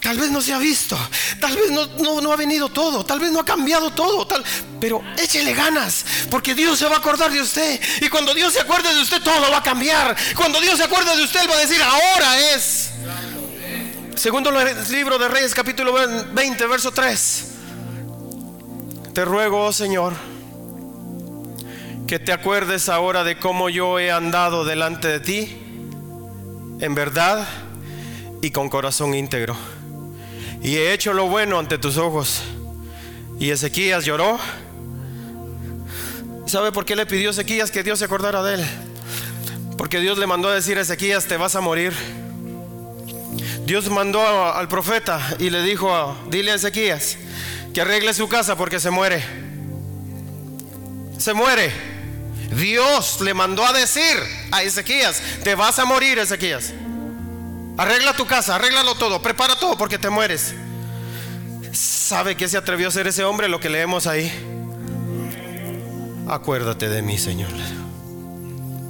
Tal 0.00 0.18
vez 0.18 0.30
no 0.30 0.40
se 0.40 0.52
ha 0.52 0.58
visto, 0.58 0.98
tal 1.40 1.54
vez 1.54 1.70
no, 1.70 2.32
ha 2.32 2.36
venido 2.36 2.68
todo, 2.68 3.04
tal 3.04 3.20
vez 3.20 3.30
no 3.30 3.40
ha 3.40 3.44
cambiado 3.44 3.92
todo, 3.92 4.26
tal, 4.26 4.42
pero 4.80 5.00
échele 5.16 5.52
ganas, 5.52 6.04
porque 6.30 6.52
Dios 6.54 6.80
se 6.80 6.86
va 6.86 6.96
a 6.96 6.98
acordar 6.98 7.30
de 7.30 7.40
usted. 7.40 7.80
Y 8.00 8.08
cuando 8.08 8.34
Dios 8.34 8.54
se 8.54 8.60
acuerde 8.60 8.92
de 8.92 9.00
usted, 9.00 9.22
todo 9.22 9.50
va 9.52 9.58
a 9.58 9.62
cambiar. 9.62 10.16
Cuando 10.34 10.60
Dios 10.60 10.78
se 10.78 10.84
acuerde 10.84 11.16
de 11.16 11.22
usted, 11.22 11.42
Él 11.42 11.50
va 11.50 11.54
a 11.54 11.60
decir, 11.60 11.80
ahora 11.80 12.40
es. 12.54 12.90
Segundo 14.16 14.50
libro 14.90 15.16
de 15.16 15.28
Reyes, 15.28 15.54
capítulo 15.54 15.92
20, 16.32 16.66
verso 16.66 16.90
3. 16.90 17.47
Te 19.12 19.24
ruego, 19.24 19.64
oh 19.64 19.72
Señor 19.72 20.14
que 22.08 22.18
te 22.18 22.32
acuerdes 22.32 22.88
ahora 22.88 23.22
de 23.22 23.38
cómo 23.38 23.68
yo 23.68 23.98
he 23.98 24.10
andado 24.10 24.64
delante 24.64 25.08
de 25.08 25.20
ti, 25.20 25.56
en 26.80 26.94
verdad 26.94 27.46
y 28.40 28.50
con 28.50 28.70
corazón 28.70 29.14
íntegro. 29.14 29.54
Y 30.62 30.76
he 30.76 30.94
hecho 30.94 31.12
lo 31.12 31.28
bueno 31.28 31.58
ante 31.58 31.76
tus 31.76 31.98
ojos. 31.98 32.40
Y 33.38 33.50
Ezequías 33.50 34.06
lloró. 34.06 34.38
¿Sabe 36.46 36.72
por 36.72 36.86
qué 36.86 36.96
le 36.96 37.04
pidió 37.04 37.28
Ezequías 37.28 37.70
que 37.70 37.82
Dios 37.82 37.98
se 37.98 38.06
acordara 38.06 38.42
de 38.42 38.54
él? 38.54 38.66
Porque 39.76 40.00
Dios 40.00 40.16
le 40.16 40.26
mandó 40.26 40.48
a 40.48 40.54
decir 40.54 40.78
a 40.78 40.80
Ezequías, 40.80 41.26
te 41.26 41.36
vas 41.36 41.56
a 41.56 41.60
morir. 41.60 41.92
Dios 43.66 43.90
mandó 43.90 44.22
al 44.26 44.66
profeta 44.66 45.20
y 45.38 45.50
le 45.50 45.60
dijo, 45.60 46.16
dile 46.30 46.52
a 46.52 46.54
Ezequías 46.54 47.18
arregle 47.80 48.14
su 48.14 48.28
casa 48.28 48.56
porque 48.56 48.80
se 48.80 48.90
muere. 48.90 49.24
Se 51.18 51.34
muere. 51.34 51.72
Dios 52.56 53.20
le 53.20 53.34
mandó 53.34 53.64
a 53.64 53.72
decir 53.72 54.16
a 54.50 54.62
Ezequías, 54.62 55.20
te 55.44 55.54
vas 55.54 55.78
a 55.78 55.84
morir 55.84 56.18
Ezequías. 56.18 56.72
Arregla 57.76 58.14
tu 58.14 58.26
casa, 58.26 58.56
arréglalo 58.56 58.94
todo, 58.94 59.20
prepara 59.22 59.56
todo 59.58 59.76
porque 59.76 59.98
te 59.98 60.10
mueres. 60.10 60.54
¿Sabe 61.72 62.36
qué 62.36 62.48
se 62.48 62.56
atrevió 62.56 62.86
a 62.86 62.88
hacer 62.88 63.06
ese 63.06 63.24
hombre? 63.24 63.48
Lo 63.48 63.60
que 63.60 63.68
leemos 63.68 64.06
ahí. 64.06 64.32
Acuérdate 66.26 66.88
de 66.88 67.02
mí, 67.02 67.18
Señor. 67.18 67.50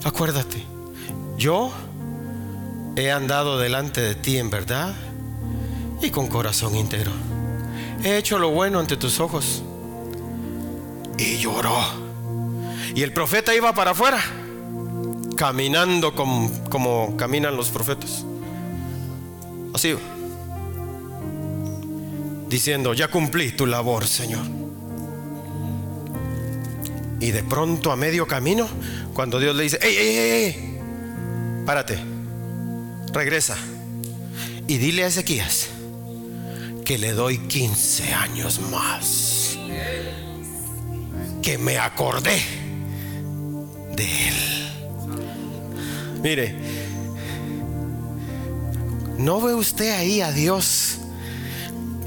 Acuérdate. 0.04 0.64
Yo 1.36 1.72
he 2.96 3.10
andado 3.10 3.58
delante 3.58 4.00
de 4.00 4.14
ti 4.14 4.38
en 4.38 4.50
verdad 4.50 4.94
y 6.00 6.10
con 6.10 6.28
corazón 6.28 6.74
íntegro. 6.74 7.12
He 8.04 8.16
hecho 8.16 8.38
lo 8.38 8.50
bueno 8.50 8.78
ante 8.78 8.96
tus 8.96 9.20
ojos. 9.20 9.62
Y 11.18 11.38
lloró. 11.38 11.76
Y 12.94 13.02
el 13.02 13.12
profeta 13.12 13.54
iba 13.54 13.74
para 13.74 13.90
afuera, 13.90 14.20
caminando 15.36 16.14
como, 16.14 17.16
caminan 17.16 17.56
los 17.56 17.68
profetas. 17.70 18.24
Así, 19.74 19.94
diciendo, 22.48 22.94
ya 22.94 23.08
cumplí 23.08 23.52
tu 23.52 23.66
labor, 23.66 24.06
Señor. 24.06 24.44
Y 27.20 27.32
de 27.32 27.42
pronto 27.42 27.92
a 27.92 27.96
medio 27.96 28.26
camino, 28.26 28.68
cuando 29.12 29.38
Dios 29.38 29.54
le 29.54 29.64
dice, 29.64 29.78
¡Ey, 29.82 29.96
ey, 29.96 30.16
ey! 30.16 30.44
ey! 30.44 31.64
Párate, 31.66 31.98
regresa. 33.12 33.56
Y 34.66 34.78
dile 34.78 35.04
a 35.04 35.08
Ezequías 35.08 35.68
que 36.88 36.96
le 36.96 37.12
doy 37.12 37.36
15 37.36 38.14
años 38.14 38.60
más. 38.70 39.58
Que 41.42 41.58
me 41.58 41.76
acordé 41.76 42.40
de 43.94 44.28
él. 44.28 44.34
Mire, 46.22 46.54
¿no 49.18 49.38
ve 49.42 49.52
usted 49.52 49.90
ahí 49.90 50.22
a 50.22 50.32
Dios 50.32 50.96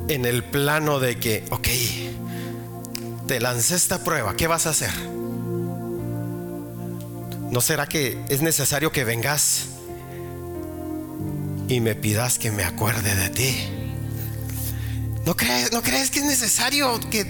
en 0.08 0.26
el 0.26 0.44
plano 0.44 1.00
de 1.00 1.20
que, 1.20 1.46
ok, 1.52 1.68
te 3.28 3.40
lancé 3.40 3.76
esta 3.76 4.04
prueba, 4.04 4.36
¿qué 4.36 4.48
vas 4.48 4.66
a 4.66 4.72
hacer? 4.72 4.94
¿No 7.52 7.62
será 7.62 7.86
que 7.86 8.18
es 8.30 8.42
necesario 8.42 8.92
que 8.92 9.04
vengas 9.04 9.68
y 11.68 11.82
me 11.82 11.94
pidas 11.94 12.40
que 12.40 12.50
me 12.50 12.64
acuerde 12.64 13.14
de 13.16 13.30
ti? 13.30 13.81
¿No 15.26 15.36
crees, 15.36 15.72
¿no 15.72 15.82
crees 15.82 16.10
que 16.10 16.20
es 16.20 16.26
necesario 16.26 17.00
que 17.10 17.26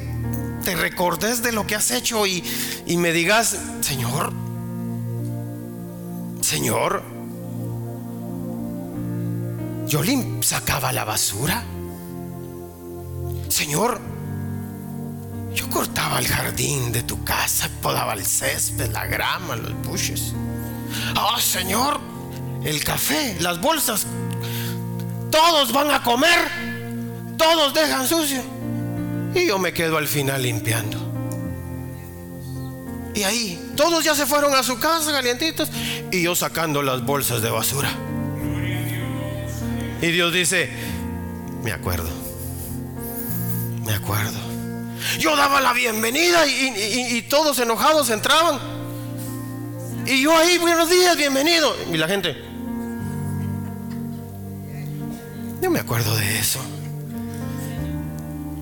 te 0.64 0.76
recordes 0.76 1.42
de 1.42 1.52
lo 1.52 1.68
que 1.68 1.76
has 1.76 1.92
hecho 1.92 2.26
y, 2.26 2.44
me 2.88 3.12
digas, 3.12 3.58
Señor, 3.82 4.32
Señor, 6.42 7.04
yo 9.88 10.04
le 10.04 10.42
sacaba 10.42 10.94
la 10.94 11.04
basura? 11.04 11.64
Señor, 13.50 14.00
yo 15.54 15.70
cortaba 15.70 16.20
el 16.20 16.28
jardín 16.28 16.94
de 16.94 17.04
tu 17.04 17.24
casa, 17.26 17.70
podaba 17.82 18.14
el 18.14 18.26
césped, 18.26 18.90
la 18.92 19.06
grama, 19.06 19.58
los 19.58 19.74
bushes. 19.84 20.34
Ah, 21.16 21.38
Señor, 21.42 22.00
el 22.64 22.82
café, 22.84 23.36
las 23.42 23.60
bolsas, 23.60 24.06
todos 25.30 25.74
van 25.74 25.92
a 25.92 26.02
comer, 26.04 26.71
todos 27.42 27.74
dejan 27.74 28.08
sucio. 28.08 28.42
Y 29.34 29.48
yo 29.48 29.58
me 29.58 29.74
quedo 29.74 29.98
al 29.98 30.08
final 30.08 30.44
limpiando. 30.44 30.98
Y 33.14 33.24
ahí, 33.24 33.74
todos 33.76 34.04
ya 34.04 34.16
se 34.16 34.26
fueron 34.26 34.54
a 34.56 34.64
su 34.64 34.80
casa 34.80 35.12
calientitos 35.12 35.70
y 36.12 36.24
yo 36.24 36.36
sacando 36.36 36.82
las 36.82 37.04
bolsas 37.04 37.42
de 37.42 37.50
basura. 37.50 37.90
Y 40.02 40.08
Dios 40.12 40.34
dice, 40.34 40.70
me 41.64 41.72
acuerdo, 41.72 42.10
me 43.86 43.94
acuerdo. 43.94 44.40
Yo 45.20 45.36
daba 45.36 45.62
la 45.62 45.74
bienvenida 45.74 46.46
y, 46.48 47.22
todos 47.30 47.60
enojados 47.60 48.10
entraban. 48.10 48.60
Y 50.06 50.22
yo 50.24 50.36
ahí, 50.36 50.58
buenos 50.58 50.90
días, 50.90 51.16
bienvenido. 51.18 51.76
Y 51.92 51.98
la 51.98 52.08
gente, 52.08 52.36
yo 55.62 55.70
me 55.70 55.80
acuerdo 55.80 56.16
de 56.16 56.40
eso. 56.40 56.60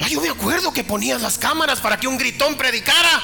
Yo 0.08 0.22
me 0.22 0.30
acuerdo 0.30 0.72
que 0.72 0.84
ponías 0.84 1.22
las 1.22 1.38
cámaras 1.38 1.82
para 1.82 1.98
que 1.98 2.08
un 2.08 2.18
gritón 2.18 2.56
predicara. 2.56 3.22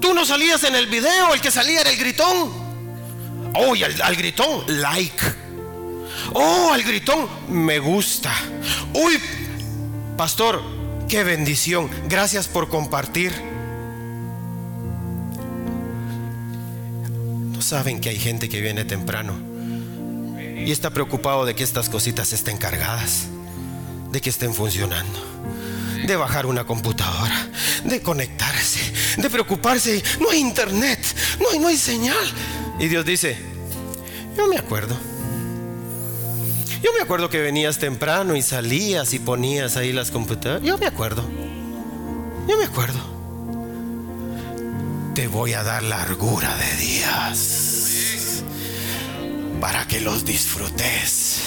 Tú 0.00 0.12
no 0.14 0.24
salías 0.24 0.62
en 0.64 0.74
el 0.74 0.86
video, 0.86 1.32
el 1.32 1.40
que 1.40 1.50
salía 1.50 1.80
era 1.80 1.90
el 1.90 1.96
gritón. 1.96 2.52
Oh, 3.54 3.72
al, 3.72 4.02
al 4.02 4.16
gritón, 4.16 4.64
like. 4.66 5.22
Oh, 6.32 6.72
al 6.72 6.82
gritón, 6.82 7.28
me 7.48 7.78
gusta. 7.78 8.32
Uy, 8.92 9.18
pastor, 10.16 10.62
qué 11.08 11.24
bendición. 11.24 11.88
Gracias 12.08 12.48
por 12.48 12.68
compartir. 12.68 13.32
No 17.52 17.62
saben 17.62 18.00
que 18.00 18.10
hay 18.10 18.18
gente 18.18 18.48
que 18.48 18.60
viene 18.60 18.84
temprano 18.84 19.55
y 20.66 20.72
está 20.72 20.90
preocupado 20.90 21.46
de 21.46 21.54
que 21.54 21.62
estas 21.62 21.88
cositas 21.88 22.32
estén 22.32 22.58
cargadas, 22.58 23.28
de 24.10 24.20
que 24.20 24.28
estén 24.28 24.52
funcionando, 24.52 25.16
de 26.04 26.16
bajar 26.16 26.44
una 26.44 26.64
computadora, 26.64 27.48
de 27.84 28.02
conectarse, 28.02 28.80
de 29.16 29.30
preocuparse. 29.30 30.02
No 30.20 30.28
hay 30.28 30.40
internet, 30.40 30.98
no 31.38 31.68
hay, 31.68 31.76
señal. 31.76 32.16
Y 32.80 32.88
Dios 32.88 33.04
dice, 33.04 33.38
yo 34.36 34.48
me 34.48 34.58
acuerdo. 34.58 34.96
Yo 36.82 36.90
me 36.92 37.00
acuerdo 37.00 37.30
que 37.30 37.40
venías 37.40 37.78
temprano 37.78 38.34
y 38.34 38.42
salías 38.42 39.14
y 39.14 39.20
ponías 39.20 39.76
ahí 39.76 39.92
las 39.92 40.10
computadoras. 40.10 40.64
Yo 40.64 40.76
me 40.78 40.86
acuerdo. 40.86 41.24
Yo 42.48 42.58
me 42.58 42.64
acuerdo. 42.64 42.98
Te 45.14 45.28
voy 45.28 45.52
a 45.52 45.62
dar 45.62 45.84
largura 45.84 46.56
de 46.56 46.76
días 46.76 47.65
para 49.60 49.86
que 49.86 50.00
los 50.00 50.24
disfrutes, 50.24 51.40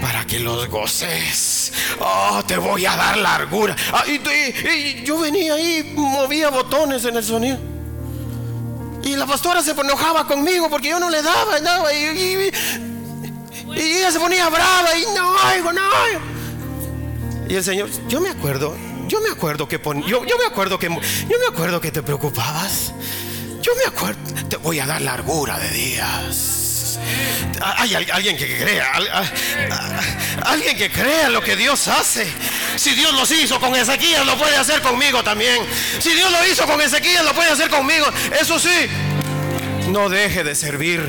para 0.00 0.24
que 0.26 0.38
los 0.38 0.68
goces. 0.68 1.72
Oh, 2.00 2.42
te 2.46 2.56
voy 2.56 2.86
a 2.86 2.96
dar 2.96 3.16
largura. 3.16 3.76
Ah, 3.92 4.04
y, 4.06 5.02
yo 5.04 5.18
venía 5.18 5.54
ahí, 5.54 5.92
movía 5.94 6.50
botones 6.50 7.04
en 7.04 7.16
el 7.16 7.24
sonido. 7.24 7.58
Y 9.02 9.16
la 9.16 9.26
pastora 9.26 9.62
se 9.62 9.72
enojaba 9.72 10.26
conmigo 10.26 10.70
porque 10.70 10.88
yo 10.88 11.00
no 11.00 11.10
le 11.10 11.22
daba, 11.22 11.92
y, 11.92 12.50
ella 13.74 14.12
se 14.12 14.20
ponía 14.20 14.48
brava 14.48 14.96
y 14.96 15.04
no 15.14 15.72
no 15.72 15.82
Y 17.48 17.54
el 17.54 17.64
Señor, 17.64 17.88
yo 18.08 18.20
me 18.20 18.28
acuerdo, 18.28 18.76
yo 19.08 19.20
me 19.20 19.30
acuerdo 19.30 19.66
que 19.66 19.80
yo, 20.06 20.24
yo 20.24 20.38
me 20.38 20.44
acuerdo 20.46 20.78
que 20.78 20.88
yo 20.88 21.38
me 21.38 21.46
acuerdo 21.50 21.80
que 21.80 21.90
te 21.90 22.02
preocupabas. 22.02 22.92
Yo 23.62 23.72
me 23.76 23.84
acuerdo, 23.84 24.18
te 24.48 24.56
voy 24.56 24.80
a 24.80 24.86
dar 24.86 25.00
largura 25.00 25.58
de 25.58 25.70
días. 25.70 26.71
Hay 27.60 27.94
alguien 27.94 28.36
que 28.36 28.58
crea, 28.58 28.92
alguien 30.44 30.76
que 30.76 30.90
crea 30.90 31.28
lo 31.28 31.40
que 31.42 31.56
Dios 31.56 31.88
hace. 31.88 32.26
Si 32.76 32.94
Dios 32.94 33.12
los 33.14 33.30
hizo 33.30 33.60
con 33.60 33.74
Ezequiel, 33.74 34.26
lo 34.26 34.36
puede 34.36 34.56
hacer 34.56 34.80
conmigo 34.80 35.22
también. 35.22 35.58
Si 36.00 36.10
Dios 36.14 36.30
lo 36.30 36.46
hizo 36.46 36.66
con 36.66 36.80
Ezequiel, 36.80 37.24
lo 37.24 37.34
puede 37.34 37.50
hacer 37.50 37.68
conmigo. 37.68 38.06
Eso 38.40 38.58
sí, 38.58 38.88
no 39.88 40.08
deje 40.08 40.44
de 40.44 40.54
servir. 40.54 41.00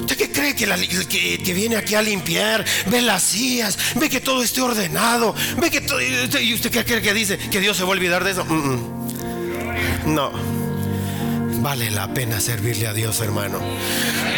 ¿Usted 0.00 0.16
qué 0.16 0.32
cree 0.32 0.56
que, 0.56 1.54
viene 1.54 1.76
aquí 1.76 1.94
a 1.94 2.02
limpiar? 2.02 2.64
Ve 2.86 3.00
las 3.00 3.22
sillas, 3.22 3.78
ve 3.94 4.08
que 4.08 4.20
todo 4.20 4.42
esté 4.42 4.60
ordenado, 4.60 5.34
ve 5.58 5.70
que 5.70 5.80
todo. 5.80 6.00
¿Y 6.00 6.54
usted 6.54 6.70
qué 6.70 6.84
cree 6.84 7.02
que 7.02 7.14
dice? 7.14 7.38
¿Que 7.38 7.60
Dios 7.60 7.76
se 7.76 7.84
va 7.84 7.90
a 7.90 7.92
olvidar 7.92 8.24
de 8.24 8.32
eso? 8.32 8.44
Mm, 8.44 8.74
mm. 8.74 10.14
No. 10.14 10.59
Vale 11.60 11.90
la 11.90 12.08
pena 12.08 12.40
servirle 12.40 12.86
a 12.86 12.94
Dios, 12.94 13.20
hermano. 13.20 13.60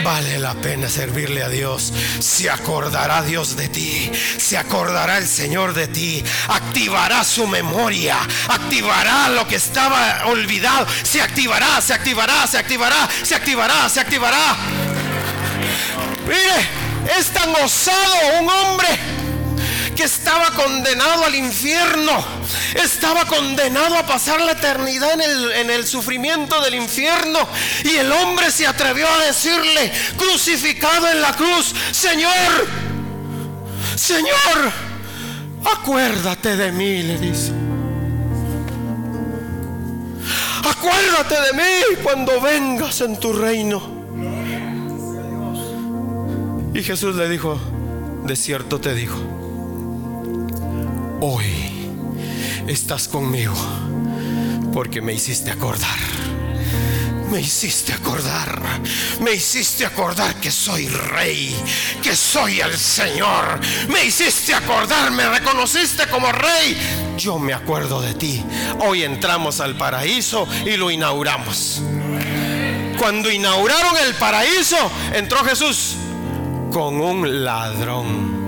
Vale 0.03 0.41
la 0.41 0.55
pena 0.55 0.89
servirle 0.89 1.45
a 1.45 1.49
Dios. 1.49 1.93
Se 2.19 2.51
acordará 2.51 3.23
Dios 3.23 3.57
de 3.57 3.69
ti. 3.69 4.11
Se 4.39 4.59
acordará 4.59 5.19
el 5.19 5.29
Señor 5.29 5.73
de 5.73 5.87
ti. 5.87 6.25
Activará 6.49 7.23
su 7.23 7.47
memoria. 7.47 8.17
Activará 8.49 9.29
lo 9.29 9.47
que 9.47 9.55
estaba 9.55 10.27
olvidado. 10.27 10.85
Se 11.05 11.23
activará, 11.23 11.81
se 11.81 11.95
activará, 11.95 12.45
se 12.49 12.59
activará, 12.59 13.09
se 13.23 13.35
activará, 13.37 13.89
se 13.89 14.01
activará. 14.01 14.57
Mire, 16.27 17.19
es 17.19 17.29
tan 17.29 17.55
osado 17.55 18.41
un 18.41 18.51
hombre 18.51 19.12
estaba 20.03 20.51
condenado 20.51 21.25
al 21.25 21.35
infierno, 21.35 22.13
estaba 22.75 23.25
condenado 23.27 23.97
a 23.97 24.07
pasar 24.07 24.41
la 24.41 24.53
eternidad 24.53 25.13
en 25.15 25.21
el, 25.21 25.53
en 25.53 25.71
el 25.71 25.87
sufrimiento 25.87 26.61
del 26.63 26.75
infierno. 26.75 27.39
Y 27.85 27.97
el 27.97 28.11
hombre 28.13 28.51
se 28.51 28.67
atrevió 28.67 29.09
a 29.09 29.25
decirle, 29.25 29.93
crucificado 30.17 31.09
en 31.09 31.21
la 31.21 31.35
cruz, 31.35 31.75
Señor, 31.93 32.33
Señor, 33.97 34.73
acuérdate 35.65 36.57
de 36.57 36.73
mí, 36.73 37.03
le 37.03 37.19
dice. 37.19 37.53
Acuérdate 40.65 41.35
de 41.35 41.53
mí 41.55 42.03
cuando 42.03 42.41
vengas 42.41 43.01
en 43.01 43.19
tu 43.19 43.33
reino. 43.33 44.03
Y 46.75 46.83
Jesús 46.83 47.17
le 47.17 47.29
dijo, 47.29 47.61
de 48.25 48.37
cierto 48.37 48.81
te 48.81 48.95
digo, 48.95 49.17
hoy 51.25 51.47
estás 52.67 53.07
conmigo 53.07 53.55
porque 54.73 55.01
me 55.01 55.13
hiciste 55.13 55.53
acordar. 55.53 55.99
Me 57.31 57.41
hiciste 57.41 57.95
acordar, 57.95 58.61
me 59.21 59.33
hiciste 59.33 59.87
acordar 59.87 60.35
que 60.35 60.51
soy 60.51 60.87
rey, 60.87 61.57
que 62.03 62.15
soy 62.15 62.61
el 62.61 62.77
Señor. 62.77 63.59
Me 63.89 64.05
hiciste 64.05 64.53
acordar, 64.53 65.11
me 65.13 65.27
reconociste 65.31 66.07
como 66.09 66.31
rey. 66.31 66.77
Yo 67.17 67.39
me 67.39 67.55
acuerdo 67.55 68.03
de 68.03 68.13
ti. 68.13 68.45
Hoy 68.81 69.05
entramos 69.05 69.61
al 69.61 69.79
paraíso 69.79 70.47
y 70.67 70.77
lo 70.77 70.91
inauguramos. 70.91 71.81
Cuando 72.99 73.31
inauguraron 73.31 73.97
el 74.07 74.15
paraíso, 74.17 74.77
entró 75.15 75.43
Jesús 75.43 75.95
con 76.71 77.01
un 77.01 77.45
ladrón 77.45 78.42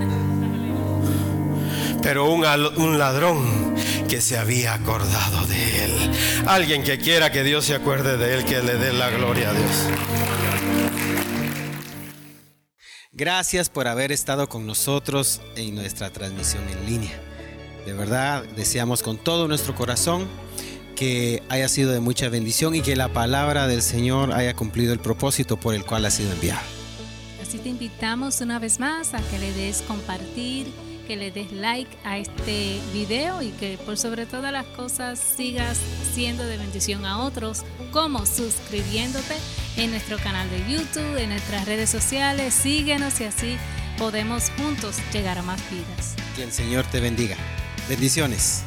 pero 2.05 2.29
un, 2.29 2.99
ladrón 2.99 3.73
que 4.07 4.21
se 4.21 4.37
había 4.37 4.75
acordado 4.75 5.47
de 5.47 5.85
él. 5.85 6.11
Alguien 6.45 6.83
que 6.83 6.99
quiera 6.99 7.31
que 7.31 7.43
Dios 7.43 7.65
se 7.65 7.73
acuerde 7.73 8.15
de 8.17 8.35
él, 8.35 8.45
que 8.45 8.61
le 8.61 8.75
dé 8.75 8.93
la 8.93 9.09
gloria 9.09 9.49
a 9.49 9.53
Dios. 9.53 9.71
Gracias 13.11 13.69
por 13.69 13.87
haber 13.87 14.11
estado 14.11 14.47
con 14.47 14.67
nosotros 14.67 15.41
en 15.55 15.73
nuestra 15.73 16.11
transmisión 16.11 16.63
en 16.69 16.85
línea. 16.85 17.19
De 17.87 17.93
verdad, 17.93 18.43
deseamos 18.55 19.01
con 19.01 19.17
todo 19.17 19.47
nuestro 19.47 19.73
corazón 19.73 20.27
que 20.95 21.41
haya 21.49 21.67
sido 21.69 21.91
de 21.91 22.01
mucha 22.01 22.29
bendición 22.29 22.75
y 22.75 22.81
que 22.81 22.95
la 22.95 23.13
palabra 23.13 23.65
del 23.65 23.81
Señor 23.81 24.31
haya 24.31 24.53
cumplido 24.53 24.93
el 24.93 24.99
propósito 24.99 25.57
por 25.57 25.73
el 25.73 25.83
cual 25.83 26.05
ha 26.05 26.11
sido 26.11 26.31
enviado. 26.33 26.61
Así 27.41 27.57
te 27.57 27.69
invitamos 27.69 28.41
una 28.41 28.59
vez 28.59 28.79
más 28.79 29.15
a 29.15 29.21
que 29.23 29.39
le 29.39 29.51
des 29.53 29.81
compartir, 29.81 30.67
que 31.05 31.15
le 31.15 31.31
des 31.31 31.51
like 31.51 31.89
a 32.03 32.17
este 32.17 32.79
video 32.93 33.41
y 33.41 33.51
que 33.51 33.77
por 33.85 33.97
sobre 33.97 34.25
todas 34.25 34.51
las 34.51 34.65
cosas 34.65 35.19
sigas 35.19 35.77
siendo 36.13 36.43
de 36.43 36.57
bendición 36.57 37.05
a 37.05 37.19
otros, 37.19 37.63
como 37.91 38.25
suscribiéndote 38.25 39.35
en 39.77 39.91
nuestro 39.91 40.17
canal 40.17 40.49
de 40.49 40.59
YouTube, 40.71 41.17
en 41.17 41.29
nuestras 41.29 41.65
redes 41.65 41.89
sociales, 41.89 42.53
síguenos 42.53 43.21
y 43.21 43.25
así 43.25 43.57
podemos 43.97 44.49
juntos 44.57 44.97
llegar 45.13 45.37
a 45.37 45.43
más 45.43 45.61
vidas. 45.71 46.15
Que 46.35 46.43
el 46.43 46.51
Señor 46.51 46.85
te 46.85 46.99
bendiga. 46.99 47.37
Bendiciones. 47.87 48.64